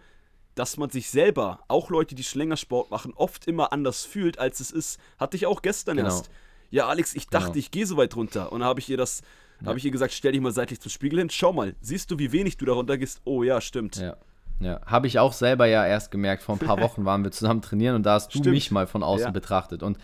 dass 0.54 0.76
man 0.76 0.90
sich 0.90 1.10
selber, 1.10 1.60
auch 1.68 1.90
Leute, 1.90 2.14
die 2.14 2.24
schon 2.24 2.40
länger 2.40 2.56
Sport 2.56 2.90
machen, 2.90 3.12
oft 3.14 3.46
immer 3.46 3.72
anders 3.72 4.04
fühlt, 4.04 4.38
als 4.38 4.60
es 4.60 4.70
ist. 4.70 4.98
Hatte 5.18 5.36
ich 5.36 5.46
auch 5.46 5.62
gestern 5.62 5.98
genau. 5.98 6.08
erst. 6.08 6.30
Ja, 6.70 6.88
Alex, 6.88 7.14
ich 7.14 7.28
dachte, 7.28 7.52
genau. 7.52 7.58
ich 7.58 7.70
gehe 7.70 7.86
so 7.86 7.96
weit 7.96 8.16
runter. 8.16 8.50
Und 8.50 8.64
habe 8.64 8.80
ich 8.80 8.88
ihr 8.88 8.96
das, 8.96 9.22
ja. 9.60 9.68
habe 9.68 9.78
ich 9.78 9.84
ihr 9.84 9.90
gesagt, 9.90 10.12
stell 10.12 10.32
dich 10.32 10.40
mal 10.40 10.52
seitlich 10.52 10.80
zum 10.80 10.90
Spiegel 10.90 11.20
hin, 11.20 11.30
schau 11.30 11.52
mal, 11.52 11.76
siehst 11.80 12.10
du, 12.10 12.18
wie 12.18 12.32
wenig 12.32 12.56
du 12.56 12.64
da 12.64 12.72
runter 12.72 12.98
gehst? 12.98 13.20
Oh 13.24 13.42
ja, 13.42 13.60
stimmt. 13.60 13.96
Ja. 13.96 14.16
Ja, 14.60 14.80
habe 14.86 15.06
ich 15.06 15.20
auch 15.20 15.32
selber 15.32 15.66
ja 15.66 15.86
erst 15.86 16.10
gemerkt. 16.10 16.42
Vor 16.42 16.56
ein 16.56 16.58
paar 16.58 16.80
Wochen 16.80 17.04
waren 17.04 17.22
wir 17.22 17.30
zusammen 17.30 17.62
trainieren 17.62 17.94
und 17.94 18.02
da 18.02 18.14
hast 18.14 18.34
du 18.34 18.38
Stimmt. 18.38 18.54
mich 18.54 18.70
mal 18.72 18.88
von 18.88 19.04
außen 19.04 19.26
ja. 19.26 19.30
betrachtet. 19.30 19.84
Und 19.84 19.98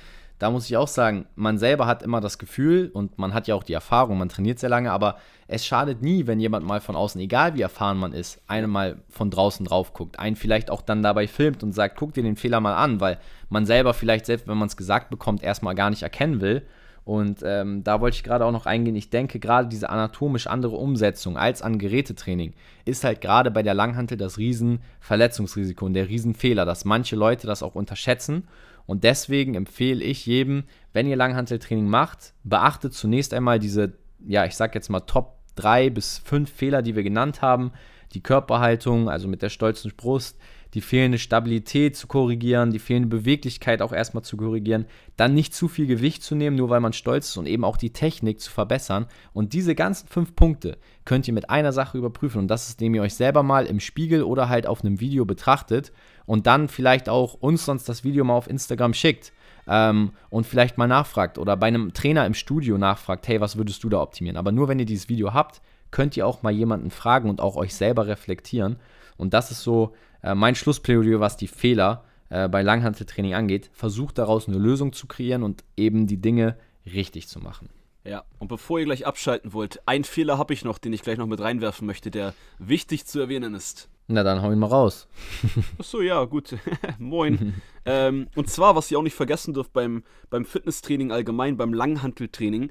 da 0.44 0.50
muss 0.50 0.66
ich 0.66 0.76
auch 0.76 0.88
sagen, 0.88 1.24
man 1.36 1.56
selber 1.56 1.86
hat 1.86 2.02
immer 2.02 2.20
das 2.20 2.36
Gefühl 2.36 2.90
und 2.92 3.18
man 3.18 3.32
hat 3.32 3.48
ja 3.48 3.54
auch 3.54 3.62
die 3.62 3.72
Erfahrung, 3.72 4.18
man 4.18 4.28
trainiert 4.28 4.58
sehr 4.58 4.68
lange, 4.68 4.92
aber 4.92 5.16
es 5.48 5.64
schadet 5.64 6.02
nie, 6.02 6.26
wenn 6.26 6.38
jemand 6.38 6.66
mal 6.66 6.82
von 6.82 6.96
außen, 6.96 7.18
egal 7.18 7.54
wie 7.54 7.62
erfahren 7.62 7.96
man 7.96 8.12
ist, 8.12 8.42
einem 8.46 8.68
mal 8.68 8.98
von 9.08 9.30
draußen 9.30 9.64
drauf 9.64 9.94
guckt, 9.94 10.18
einen 10.18 10.36
vielleicht 10.36 10.70
auch 10.70 10.82
dann 10.82 11.02
dabei 11.02 11.28
filmt 11.28 11.62
und 11.62 11.72
sagt, 11.72 11.96
guck 11.96 12.12
dir 12.12 12.22
den 12.22 12.36
Fehler 12.36 12.60
mal 12.60 12.74
an, 12.74 13.00
weil 13.00 13.16
man 13.48 13.64
selber 13.64 13.94
vielleicht, 13.94 14.26
selbst 14.26 14.46
wenn 14.46 14.58
man 14.58 14.68
es 14.68 14.76
gesagt 14.76 15.08
bekommt, 15.08 15.42
erstmal 15.42 15.74
gar 15.74 15.88
nicht 15.88 16.02
erkennen 16.02 16.42
will. 16.42 16.66
Und 17.06 17.40
ähm, 17.42 17.82
da 17.82 18.02
wollte 18.02 18.16
ich 18.16 18.22
gerade 18.22 18.44
auch 18.44 18.52
noch 18.52 18.66
eingehen. 18.66 18.96
Ich 18.96 19.08
denke, 19.08 19.38
gerade 19.38 19.68
diese 19.68 19.88
anatomisch 19.88 20.46
andere 20.46 20.76
Umsetzung 20.76 21.38
als 21.38 21.62
an 21.62 21.78
Gerätetraining 21.78 22.52
ist 22.84 23.04
halt 23.04 23.22
gerade 23.22 23.50
bei 23.50 23.62
der 23.62 23.74
Langhantel 23.74 24.18
das 24.18 24.36
Riesenverletzungsrisiko 24.36 25.86
und 25.86 25.94
der 25.94 26.08
Riesenfehler, 26.08 26.66
dass 26.66 26.84
manche 26.84 27.16
Leute 27.16 27.46
das 27.46 27.62
auch 27.62 27.74
unterschätzen 27.74 28.46
und 28.86 29.04
deswegen 29.04 29.54
empfehle 29.54 30.04
ich 30.04 30.26
jedem, 30.26 30.64
wenn 30.92 31.06
ihr 31.06 31.16
Langhanteltraining 31.16 31.88
macht, 31.88 32.34
beachtet 32.44 32.94
zunächst 32.94 33.32
einmal 33.32 33.58
diese, 33.58 33.94
ja, 34.26 34.44
ich 34.44 34.56
sag 34.56 34.74
jetzt 34.74 34.90
mal 34.90 35.00
Top 35.00 35.38
3 35.56 35.90
bis 35.90 36.18
5 36.18 36.50
Fehler, 36.50 36.82
die 36.82 36.96
wir 36.96 37.02
genannt 37.02 37.42
haben. 37.42 37.72
Die 38.12 38.22
Körperhaltung, 38.22 39.08
also 39.08 39.26
mit 39.26 39.42
der 39.42 39.48
stolzen 39.48 39.92
Brust, 39.96 40.38
die 40.74 40.80
fehlende 40.80 41.18
Stabilität 41.18 41.96
zu 41.96 42.06
korrigieren, 42.06 42.72
die 42.72 42.78
fehlende 42.80 43.08
Beweglichkeit 43.08 43.80
auch 43.80 43.92
erstmal 43.92 44.24
zu 44.24 44.36
korrigieren, 44.36 44.86
dann 45.16 45.34
nicht 45.34 45.54
zu 45.54 45.68
viel 45.68 45.86
Gewicht 45.86 46.22
zu 46.22 46.34
nehmen, 46.34 46.56
nur 46.56 46.68
weil 46.68 46.80
man 46.80 46.92
stolz 46.92 47.28
ist 47.28 47.36
und 47.36 47.46
eben 47.46 47.64
auch 47.64 47.76
die 47.76 47.92
Technik 47.92 48.40
zu 48.40 48.50
verbessern. 48.50 49.06
Und 49.32 49.52
diese 49.52 49.74
ganzen 49.74 50.08
fünf 50.08 50.34
Punkte 50.34 50.76
könnt 51.04 51.28
ihr 51.28 51.34
mit 51.34 51.48
einer 51.48 51.72
Sache 51.72 51.96
überprüfen 51.96 52.40
und 52.40 52.48
das 52.48 52.68
ist, 52.68 52.80
indem 52.80 52.96
ihr 52.96 53.02
euch 53.02 53.14
selber 53.14 53.42
mal 53.42 53.66
im 53.66 53.80
Spiegel 53.80 54.24
oder 54.24 54.48
halt 54.48 54.66
auf 54.66 54.84
einem 54.84 55.00
Video 55.00 55.24
betrachtet 55.24 55.92
und 56.26 56.46
dann 56.46 56.68
vielleicht 56.68 57.08
auch 57.08 57.34
uns 57.34 57.64
sonst 57.64 57.88
das 57.88 58.04
Video 58.04 58.24
mal 58.24 58.34
auf 58.34 58.48
Instagram 58.48 58.94
schickt. 58.94 59.32
Ähm, 59.66 60.10
und 60.28 60.46
vielleicht 60.46 60.76
mal 60.76 60.86
nachfragt 60.86 61.38
oder 61.38 61.56
bei 61.56 61.68
einem 61.68 61.94
Trainer 61.94 62.26
im 62.26 62.34
Studio 62.34 62.76
nachfragt, 62.76 63.26
hey, 63.28 63.40
was 63.40 63.56
würdest 63.56 63.82
du 63.82 63.88
da 63.88 64.00
optimieren? 64.00 64.36
Aber 64.36 64.52
nur 64.52 64.68
wenn 64.68 64.78
ihr 64.78 64.84
dieses 64.84 65.08
Video 65.08 65.32
habt, 65.32 65.62
könnt 65.90 66.16
ihr 66.16 66.26
auch 66.26 66.42
mal 66.42 66.52
jemanden 66.52 66.90
fragen 66.90 67.30
und 67.30 67.40
auch 67.40 67.56
euch 67.56 67.74
selber 67.74 68.06
reflektieren. 68.06 68.76
Und 69.16 69.32
das 69.32 69.50
ist 69.50 69.62
so 69.62 69.94
äh, 70.22 70.34
mein 70.34 70.54
Schlussplädoyer, 70.54 71.20
was 71.20 71.36
die 71.36 71.46
Fehler 71.46 72.04
äh, 72.28 72.48
bei 72.48 72.62
Langhanteltraining 72.62 73.34
angeht. 73.34 73.70
Versucht 73.72 74.18
daraus 74.18 74.48
eine 74.48 74.58
Lösung 74.58 74.92
zu 74.92 75.06
kreieren 75.06 75.42
und 75.42 75.64
eben 75.76 76.06
die 76.06 76.20
Dinge 76.20 76.56
richtig 76.84 77.28
zu 77.28 77.40
machen. 77.40 77.70
Ja, 78.06 78.24
und 78.38 78.48
bevor 78.48 78.78
ihr 78.78 78.84
gleich 78.84 79.06
abschalten 79.06 79.54
wollt, 79.54 79.80
einen 79.86 80.04
Fehler 80.04 80.36
habe 80.36 80.52
ich 80.52 80.62
noch, 80.62 80.76
den 80.78 80.92
ich 80.92 81.00
gleich 81.00 81.16
noch 81.16 81.26
mit 81.26 81.40
reinwerfen 81.40 81.86
möchte, 81.86 82.10
der 82.10 82.34
wichtig 82.58 83.06
zu 83.06 83.18
erwähnen 83.18 83.54
ist. 83.54 83.88
Na, 84.08 84.22
dann 84.22 84.42
hau 84.42 84.52
ihn 84.52 84.58
mal 84.58 84.66
raus. 84.66 85.08
Achso, 85.78 86.02
ja, 86.02 86.22
gut. 86.24 86.54
Moin. 86.98 87.62
ähm, 87.86 88.28
und 88.36 88.50
zwar, 88.50 88.76
was 88.76 88.90
ihr 88.90 88.98
auch 88.98 89.02
nicht 89.02 89.16
vergessen 89.16 89.54
dürft 89.54 89.72
beim, 89.72 90.04
beim 90.28 90.44
Fitnesstraining 90.44 91.12
allgemein, 91.12 91.56
beim 91.56 91.72
Langhanteltraining, 91.72 92.70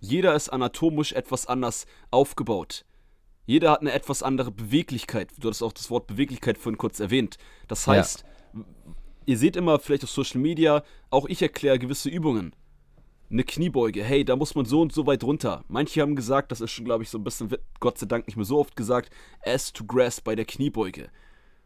jeder 0.00 0.34
ist 0.34 0.48
anatomisch 0.48 1.12
etwas 1.12 1.46
anders 1.46 1.84
aufgebaut. 2.10 2.86
Jeder 3.44 3.72
hat 3.72 3.82
eine 3.82 3.92
etwas 3.92 4.22
andere 4.22 4.50
Beweglichkeit. 4.50 5.32
Du 5.38 5.50
hast 5.50 5.62
auch 5.62 5.74
das 5.74 5.90
Wort 5.90 6.06
Beweglichkeit 6.06 6.56
vorhin 6.56 6.78
kurz 6.78 6.98
erwähnt. 6.98 7.36
Das 7.68 7.86
heißt, 7.86 8.24
ja. 8.54 8.60
ihr 9.26 9.36
seht 9.36 9.56
immer 9.56 9.78
vielleicht 9.78 10.04
auf 10.04 10.10
Social 10.10 10.40
Media, 10.40 10.82
auch 11.10 11.26
ich 11.26 11.42
erkläre 11.42 11.78
gewisse 11.78 12.08
Übungen 12.08 12.54
eine 13.32 13.44
Kniebeuge, 13.44 14.04
hey, 14.04 14.24
da 14.24 14.36
muss 14.36 14.54
man 14.54 14.66
so 14.66 14.80
und 14.80 14.92
so 14.92 15.06
weit 15.06 15.24
runter. 15.24 15.64
Manche 15.68 16.02
haben 16.02 16.16
gesagt, 16.16 16.52
das 16.52 16.60
ist 16.60 16.70
schon, 16.70 16.84
glaube 16.84 17.02
ich, 17.02 17.10
so 17.10 17.18
ein 17.18 17.24
bisschen, 17.24 17.50
Gott 17.80 17.98
sei 17.98 18.06
Dank 18.06 18.26
nicht 18.26 18.36
mehr 18.36 18.44
so 18.44 18.58
oft 18.58 18.76
gesagt, 18.76 19.10
as 19.44 19.72
to 19.72 19.84
grass 19.84 20.20
bei 20.20 20.34
der 20.34 20.44
Kniebeuge. 20.44 21.08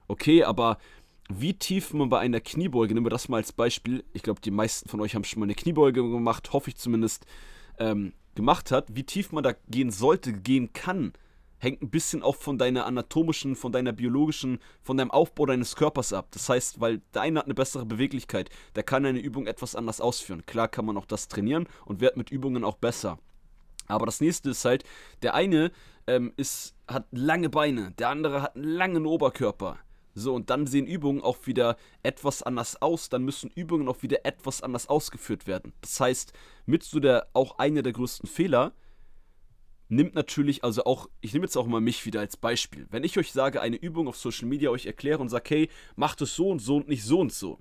Okay, 0.09 0.45
aber 0.45 0.79
wie 1.29 1.55
tief 1.55 1.93
man 1.93 2.09
bei 2.09 2.21
einer 2.21 2.41
Kniebeuge, 2.41 2.95
nehmen 2.95 3.07
wir 3.07 3.11
das 3.11 3.29
mal 3.29 3.39
als 3.39 3.53
Beispiel, 3.53 4.05
ich 4.13 4.23
glaube, 4.23 4.41
die 4.41 4.53
meisten 4.53 4.89
von 4.89 5.01
euch 5.01 5.15
haben 5.15 5.25
schon 5.25 5.41
mal 5.41 5.47
eine 5.47 5.57
Kniebeuge 5.57 6.03
gemacht, 6.09 6.53
hoffe 6.53 6.71
ich 6.71 6.77
zumindest, 6.77 7.27
ähm, 7.79 8.13
gemacht 8.37 8.71
hat, 8.71 8.95
wie 8.95 9.03
tief 9.03 9.33
man 9.33 9.43
da 9.43 9.55
gehen 9.69 9.91
sollte, 9.91 10.33
gehen 10.33 10.73
kann, 10.73 11.13
hängt 11.59 11.83
ein 11.83 11.90
bisschen 11.90 12.23
auch 12.23 12.37
von 12.37 12.59
deiner 12.59 12.87
anatomischen, 12.87 13.57
von 13.57 13.73
deiner 13.73 13.92
biologischen, 13.92 14.59
von 14.83 14.97
deinem 14.97 15.11
Aufbau 15.11 15.47
deines 15.47 15.77
Körpers 15.77 16.12
ab. 16.12 16.29
Das 16.33 16.49
heißt, 16.49 16.81
weil 16.81 17.01
der 17.14 17.23
eine 17.23 17.38
hat 17.38 17.47
eine 17.47 17.55
bessere 17.55 17.87
Beweglichkeit, 17.87 18.51
der 18.75 18.83
kann 18.83 19.07
eine 19.07 19.21
Übung 19.21 19.47
etwas 19.47 19.75
anders 19.75 20.01
ausführen. 20.01 20.45
Klar 20.47 20.69
kann 20.69 20.85
man 20.85 20.97
auch 20.97 21.07
das 21.07 21.29
trainieren 21.29 21.66
und 21.85 22.01
wird 22.01 22.16
mit 22.16 22.31
Übungen 22.31 22.64
auch 22.64 22.77
besser. 22.77 23.19
Aber 23.88 24.07
das 24.07 24.21
nächste 24.21 24.51
ist 24.51 24.64
halt, 24.64 24.85
der 25.23 25.35
eine 25.35 25.71
ähm, 26.07 26.33
ist, 26.37 26.75
hat 26.88 27.07
lange 27.11 27.49
Beine, 27.49 27.92
der 27.99 28.09
andere 28.09 28.42
hat 28.42 28.57
einen 28.57 28.64
langen 28.64 29.07
Oberkörper. 29.07 29.79
So, 30.19 30.35
und 30.35 30.49
dann 30.49 30.66
sehen 30.66 30.87
Übungen 30.87 31.21
auch 31.21 31.47
wieder 31.47 31.77
etwas 32.03 32.42
anders 32.42 32.81
aus, 32.81 33.11
dann 33.11 33.23
müssen 33.23 33.51
Übungen 33.55 33.87
auch 33.87 34.03
wieder 34.03 34.25
etwas 34.25 34.62
anders 34.62 34.88
ausgeführt 34.88 35.47
werden. 35.47 35.75
Das 35.83 36.01
heißt, 36.01 36.33
mit 36.64 36.83
so 36.83 37.01
der, 37.01 37.29
auch 37.35 37.59
einer 37.59 37.83
der 37.83 37.92
größten 37.92 38.27
Fehler, 38.27 38.73
nimmt 39.88 40.14
natürlich, 40.14 40.64
also 40.64 40.85
auch, 40.85 41.09
ich 41.20 41.33
nehme 41.33 41.44
jetzt 41.44 41.57
auch 41.57 41.66
mal 41.66 41.81
mich 41.81 42.07
wieder 42.07 42.20
als 42.20 42.37
Beispiel. 42.37 42.87
Wenn 42.90 43.05
ich 43.05 43.18
euch 43.18 43.33
sage, 43.33 43.61
eine 43.61 43.77
Übung 43.77 44.09
auf 44.09 44.16
Social 44.16 44.49
Media 44.49 44.70
euch 44.70 44.87
erkläre 44.87 45.20
und 45.20 45.29
sage, 45.29 45.44
hey, 45.49 45.70
macht 45.94 46.20
es 46.22 46.35
so 46.35 46.49
und 46.49 46.61
so 46.61 46.77
und 46.77 46.88
nicht 46.88 47.05
so 47.05 47.20
und 47.20 47.33
so. 47.33 47.59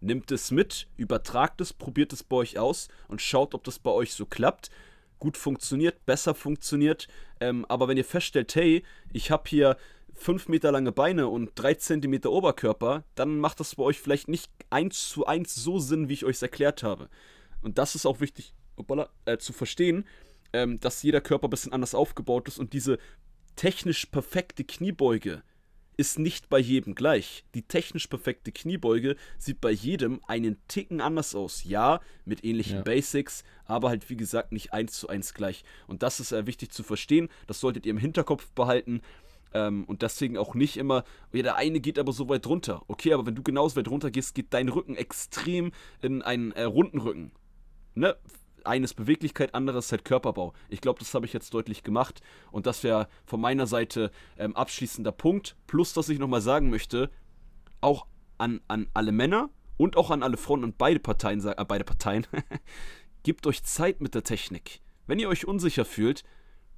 Nimmt 0.00 0.30
es 0.30 0.50
mit, 0.50 0.88
übertragt 0.96 1.60
es, 1.60 1.72
probiert 1.72 2.12
es 2.12 2.22
bei 2.22 2.36
euch 2.36 2.58
aus 2.58 2.88
und 3.08 3.20
schaut, 3.20 3.54
ob 3.54 3.64
das 3.64 3.78
bei 3.78 3.90
euch 3.90 4.14
so 4.14 4.26
klappt. 4.26 4.70
Gut 5.18 5.36
funktioniert, 5.36 6.06
besser 6.06 6.34
funktioniert. 6.34 7.08
Ähm, 7.40 7.66
aber 7.68 7.88
wenn 7.88 7.96
ihr 7.96 8.04
feststellt, 8.04 8.54
hey, 8.54 8.84
ich 9.12 9.32
habe 9.32 9.48
hier 9.48 9.76
5 10.14 10.48
Meter 10.48 10.70
lange 10.70 10.92
Beine 10.92 11.26
und 11.26 11.50
3 11.56 11.74
Zentimeter 11.74 12.30
Oberkörper, 12.30 13.04
dann 13.16 13.40
macht 13.40 13.58
das 13.58 13.74
bei 13.74 13.82
euch 13.82 13.98
vielleicht 13.98 14.28
nicht 14.28 14.50
eins 14.70 15.08
zu 15.08 15.26
eins 15.26 15.56
so 15.56 15.80
Sinn, 15.80 16.08
wie 16.08 16.14
ich 16.14 16.24
euch 16.24 16.40
erklärt 16.40 16.84
habe. 16.84 17.08
Und 17.62 17.78
das 17.78 17.96
ist 17.96 18.06
auch 18.06 18.20
wichtig 18.20 18.54
äh, 19.24 19.38
zu 19.38 19.52
verstehen, 19.52 20.04
ähm, 20.52 20.80
dass 20.80 21.02
jeder 21.02 21.20
Körper 21.20 21.48
ein 21.48 21.50
bisschen 21.50 21.72
anders 21.72 21.94
aufgebaut 21.94 22.48
ist 22.48 22.58
und 22.58 22.72
diese 22.72 22.98
technisch 23.56 24.06
perfekte 24.06 24.64
Kniebeuge 24.64 25.42
ist 25.98 26.18
nicht 26.18 26.48
bei 26.48 26.60
jedem 26.60 26.94
gleich. 26.94 27.44
Die 27.54 27.62
technisch 27.62 28.06
perfekte 28.06 28.52
Kniebeuge 28.52 29.16
sieht 29.36 29.60
bei 29.60 29.72
jedem 29.72 30.20
einen 30.28 30.56
Ticken 30.68 31.00
anders 31.00 31.34
aus. 31.34 31.64
Ja, 31.64 32.00
mit 32.24 32.44
ähnlichen 32.44 32.76
ja. 32.76 32.82
Basics, 32.82 33.42
aber 33.64 33.88
halt 33.88 34.08
wie 34.08 34.16
gesagt 34.16 34.52
nicht 34.52 34.72
eins 34.72 34.92
zu 34.92 35.08
eins 35.08 35.34
gleich. 35.34 35.64
Und 35.88 36.04
das 36.04 36.20
ist 36.20 36.30
äh, 36.30 36.46
wichtig 36.46 36.70
zu 36.70 36.84
verstehen. 36.84 37.28
Das 37.48 37.58
solltet 37.58 37.84
ihr 37.84 37.90
im 37.90 37.98
Hinterkopf 37.98 38.48
behalten. 38.52 39.02
Ähm, 39.52 39.84
und 39.86 40.02
deswegen 40.02 40.38
auch 40.38 40.54
nicht 40.54 40.76
immer, 40.76 41.02
ja, 41.32 41.42
der 41.42 41.56
eine 41.56 41.80
geht 41.80 41.98
aber 41.98 42.12
so 42.12 42.28
weit 42.28 42.46
runter. 42.46 42.82
Okay, 42.86 43.12
aber 43.12 43.26
wenn 43.26 43.34
du 43.34 43.42
genauso 43.42 43.74
weit 43.74 43.88
runter 43.88 44.12
gehst, 44.12 44.36
geht 44.36 44.54
dein 44.54 44.68
Rücken 44.68 44.94
extrem 44.94 45.72
in 46.00 46.22
einen 46.22 46.52
äh, 46.52 46.62
runden 46.62 47.00
Rücken. 47.00 47.32
Ne? 47.96 48.16
Eines 48.64 48.94
Beweglichkeit, 48.94 49.54
anderes 49.54 49.90
halt 49.90 50.04
Körperbau. 50.04 50.52
Ich 50.68 50.80
glaube, 50.80 50.98
das 50.98 51.14
habe 51.14 51.26
ich 51.26 51.32
jetzt 51.32 51.52
deutlich 51.54 51.82
gemacht 51.82 52.20
und 52.50 52.66
das 52.66 52.82
wäre 52.82 53.08
von 53.24 53.40
meiner 53.40 53.66
Seite 53.66 54.10
ähm, 54.36 54.56
abschließender 54.56 55.12
Punkt. 55.12 55.56
Plus, 55.66 55.92
dass 55.92 56.08
ich 56.08 56.18
nochmal 56.18 56.40
sagen 56.40 56.70
möchte, 56.70 57.10
auch 57.80 58.06
an, 58.38 58.60
an 58.68 58.88
alle 58.94 59.12
Männer 59.12 59.50
und 59.76 59.96
auch 59.96 60.10
an 60.10 60.22
alle 60.22 60.36
Frauen 60.36 60.64
und 60.64 60.78
beide 60.78 61.00
Parteien, 61.00 61.44
äh, 61.46 61.64
beide 61.66 61.84
Parteien, 61.84 62.26
gebt 63.22 63.46
euch 63.46 63.62
Zeit 63.64 64.00
mit 64.00 64.14
der 64.14 64.24
Technik. 64.24 64.80
Wenn 65.06 65.18
ihr 65.18 65.28
euch 65.28 65.46
unsicher 65.46 65.84
fühlt, 65.84 66.24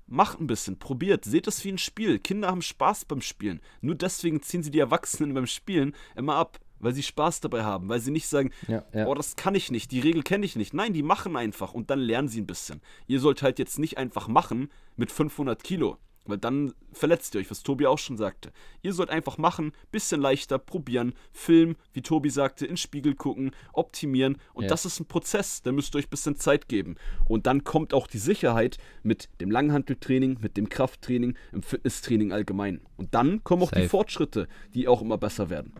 macht 0.06 0.40
ein 0.40 0.46
bisschen, 0.46 0.78
probiert, 0.78 1.24
seht 1.24 1.46
es 1.46 1.64
wie 1.64 1.72
ein 1.72 1.78
Spiel. 1.78 2.18
Kinder 2.18 2.48
haben 2.48 2.62
Spaß 2.62 3.04
beim 3.04 3.20
Spielen. 3.20 3.60
Nur 3.80 3.94
deswegen 3.94 4.42
ziehen 4.42 4.62
sie 4.62 4.70
die 4.70 4.80
Erwachsenen 4.80 5.34
beim 5.34 5.46
Spielen 5.46 5.94
immer 6.16 6.34
ab 6.34 6.60
weil 6.80 6.94
sie 6.94 7.02
Spaß 7.02 7.40
dabei 7.40 7.62
haben, 7.62 7.88
weil 7.88 8.00
sie 8.00 8.10
nicht 8.10 8.26
sagen, 8.26 8.50
ja, 8.66 8.84
ja. 8.92 9.06
oh, 9.06 9.14
das 9.14 9.36
kann 9.36 9.54
ich 9.54 9.70
nicht, 9.70 9.92
die 9.92 10.00
Regel 10.00 10.22
kenne 10.22 10.44
ich 10.44 10.56
nicht. 10.56 10.74
Nein, 10.74 10.92
die 10.92 11.02
machen 11.02 11.36
einfach 11.36 11.74
und 11.74 11.90
dann 11.90 12.00
lernen 12.00 12.28
sie 12.28 12.40
ein 12.40 12.46
bisschen. 12.46 12.80
Ihr 13.06 13.20
sollt 13.20 13.42
halt 13.42 13.58
jetzt 13.58 13.78
nicht 13.78 13.98
einfach 13.98 14.28
machen 14.28 14.70
mit 14.96 15.12
500 15.12 15.62
Kilo, 15.62 15.98
weil 16.26 16.38
dann 16.38 16.72
verletzt 16.92 17.34
ihr 17.34 17.40
euch, 17.40 17.50
was 17.50 17.62
Tobi 17.62 17.86
auch 17.86 17.98
schon 17.98 18.16
sagte. 18.16 18.52
Ihr 18.82 18.92
sollt 18.92 19.10
einfach 19.10 19.38
machen, 19.38 19.72
bisschen 19.90 20.20
leichter, 20.20 20.58
probieren, 20.58 21.14
filmen, 21.32 21.76
wie 21.92 22.02
Tobi 22.02 22.30
sagte, 22.30 22.66
in 22.66 22.76
Spiegel 22.76 23.14
gucken, 23.14 23.52
optimieren 23.72 24.38
und 24.52 24.64
ja. 24.64 24.68
das 24.68 24.84
ist 24.84 25.00
ein 25.00 25.06
Prozess, 25.06 25.62
da 25.62 25.72
müsst 25.72 25.94
ihr 25.94 25.98
euch 25.98 26.06
ein 26.06 26.10
bisschen 26.10 26.36
Zeit 26.36 26.68
geben. 26.68 26.96
Und 27.26 27.46
dann 27.46 27.64
kommt 27.64 27.94
auch 27.94 28.06
die 28.06 28.18
Sicherheit 28.18 28.78
mit 29.02 29.28
dem 29.40 29.50
Langhanteltraining, 29.50 30.38
mit 30.40 30.56
dem 30.56 30.68
Krafttraining, 30.68 31.36
im 31.52 31.62
Fitnesstraining 31.62 32.32
allgemein. 32.32 32.80
Und 32.96 33.14
dann 33.14 33.42
kommen 33.44 33.62
auch 33.62 33.70
Safe. 33.70 33.82
die 33.82 33.88
Fortschritte, 33.88 34.48
die 34.74 34.88
auch 34.88 35.02
immer 35.02 35.18
besser 35.18 35.50
werden. 35.50 35.72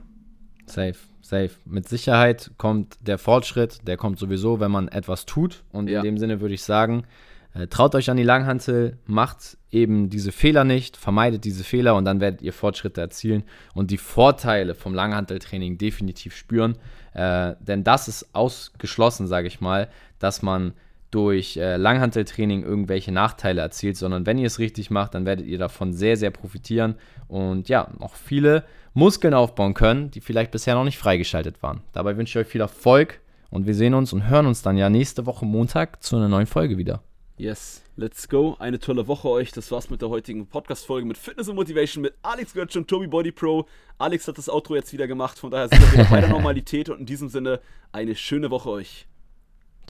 Safe, 0.71 0.97
safe. 1.21 1.51
Mit 1.65 1.89
Sicherheit 1.89 2.51
kommt 2.57 2.97
der 3.01 3.19
Fortschritt, 3.19 3.87
der 3.87 3.97
kommt 3.97 4.19
sowieso, 4.19 4.61
wenn 4.61 4.71
man 4.71 4.89
etwas 4.89 5.27
tut. 5.27 5.63
Und 5.73 5.89
ja. 5.89 5.99
in 5.99 6.05
dem 6.05 6.19
Sinne 6.19 6.41
würde 6.41 6.55
ich 6.55 6.63
sagen, 6.63 7.05
äh, 7.55 7.67
traut 7.67 7.95
euch 7.95 8.11
an 8.11 8.17
die 8.17 8.23
Langhantel, 8.23 8.99
macht 9.07 9.57
eben 9.71 10.09
diese 10.09 10.33
Fehler 10.33 10.65
nicht, 10.65 10.97
vermeidet 10.97 11.45
diese 11.45 11.65
Fehler 11.65 11.97
und 11.97 12.05
dann 12.05 12.21
werdet 12.21 12.43
ihr 12.43 12.53
Fortschritte 12.53 13.01
erzielen 13.01 13.43
und 13.75 13.91
die 13.91 13.99
Vorteile 13.99 14.75
vom 14.75 14.95
Langhanteltraining 14.95 15.79
definitiv 15.79 16.37
spüren. 16.37 16.77
Äh, 17.13 17.55
denn 17.61 17.83
das 17.83 18.07
ist 18.07 18.35
ausgeschlossen, 18.35 19.27
sage 19.27 19.49
ich 19.49 19.61
mal, 19.61 19.89
dass 20.19 20.43
man 20.43 20.75
durch 21.11 21.57
äh, 21.57 21.77
Langhanteltraining 21.77 22.63
irgendwelche 22.63 23.13
Nachteile 23.13 23.61
erzielt, 23.61 23.97
sondern 23.97 24.27
wenn 24.27 24.39
ihr 24.39 24.47
es 24.47 24.59
richtig 24.59 24.91
macht, 24.91 25.15
dann 25.15 25.27
werdet 25.27 25.47
ihr 25.47 25.59
davon 25.59 25.93
sehr, 25.93 26.17
sehr 26.17 26.31
profitieren 26.31 26.95
und 27.29 27.69
ja, 27.69 27.89
noch 27.99 28.15
viele 28.15 28.65
Muskeln 28.95 29.35
aufbauen 29.35 29.75
können, 29.75 30.11
die 30.11 30.21
vielleicht 30.21 30.51
bisher 30.51 30.75
noch 30.75 30.85
nicht 30.85 30.99
freigeschaltet 30.99 31.63
waren. 31.63 31.83
Dabei 31.93 32.17
wünsche 32.17 32.39
ich 32.39 32.47
euch 32.47 32.51
viel 32.51 32.61
Erfolg 32.61 33.21
und 33.51 33.67
wir 33.67 33.75
sehen 33.75 33.95
uns 33.95 34.13
und 34.13 34.29
hören 34.29 34.47
uns 34.47 34.63
dann 34.63 34.77
ja 34.77 34.89
nächste 34.89 35.27
Woche 35.27 35.45
Montag 35.45 36.03
zu 36.03 36.17
einer 36.17 36.29
neuen 36.29 36.47
Folge 36.47 36.79
wieder. 36.79 37.03
Yes, 37.37 37.83
let's 37.97 38.29
go. 38.29 38.55
Eine 38.59 38.79
tolle 38.79 39.07
Woche 39.07 39.27
euch. 39.31 39.51
Das 39.51 39.71
war's 39.71 39.89
mit 39.89 40.03
der 40.03 40.11
heutigen 40.11 40.47
Podcast-Folge 40.47 41.07
mit 41.07 41.17
Fitness 41.17 41.49
und 41.49 41.57
Motivation 41.57 42.03
mit 42.03 42.13
Alex 42.21 42.53
Götz 42.53 42.77
und 42.77 42.87
Tobi 42.87 43.07
Body 43.07 43.33
Pro. 43.33 43.67
Alex 43.97 44.29
hat 44.29 44.37
das 44.37 44.51
Outro 44.51 44.75
jetzt 44.75 44.93
wieder 44.93 45.07
gemacht, 45.07 45.39
von 45.39 45.51
daher 45.51 45.69
sind 45.69 45.81
wir 45.81 45.93
wieder 45.93 46.11
bei 46.11 46.21
der 46.21 46.29
Normalität 46.37 46.91
und 46.91 47.01
in 47.01 47.07
diesem 47.07 47.31
Sinne 47.31 47.61
eine 47.93 48.15
schöne 48.15 48.51
Woche 48.51 48.69
euch. 48.69 49.07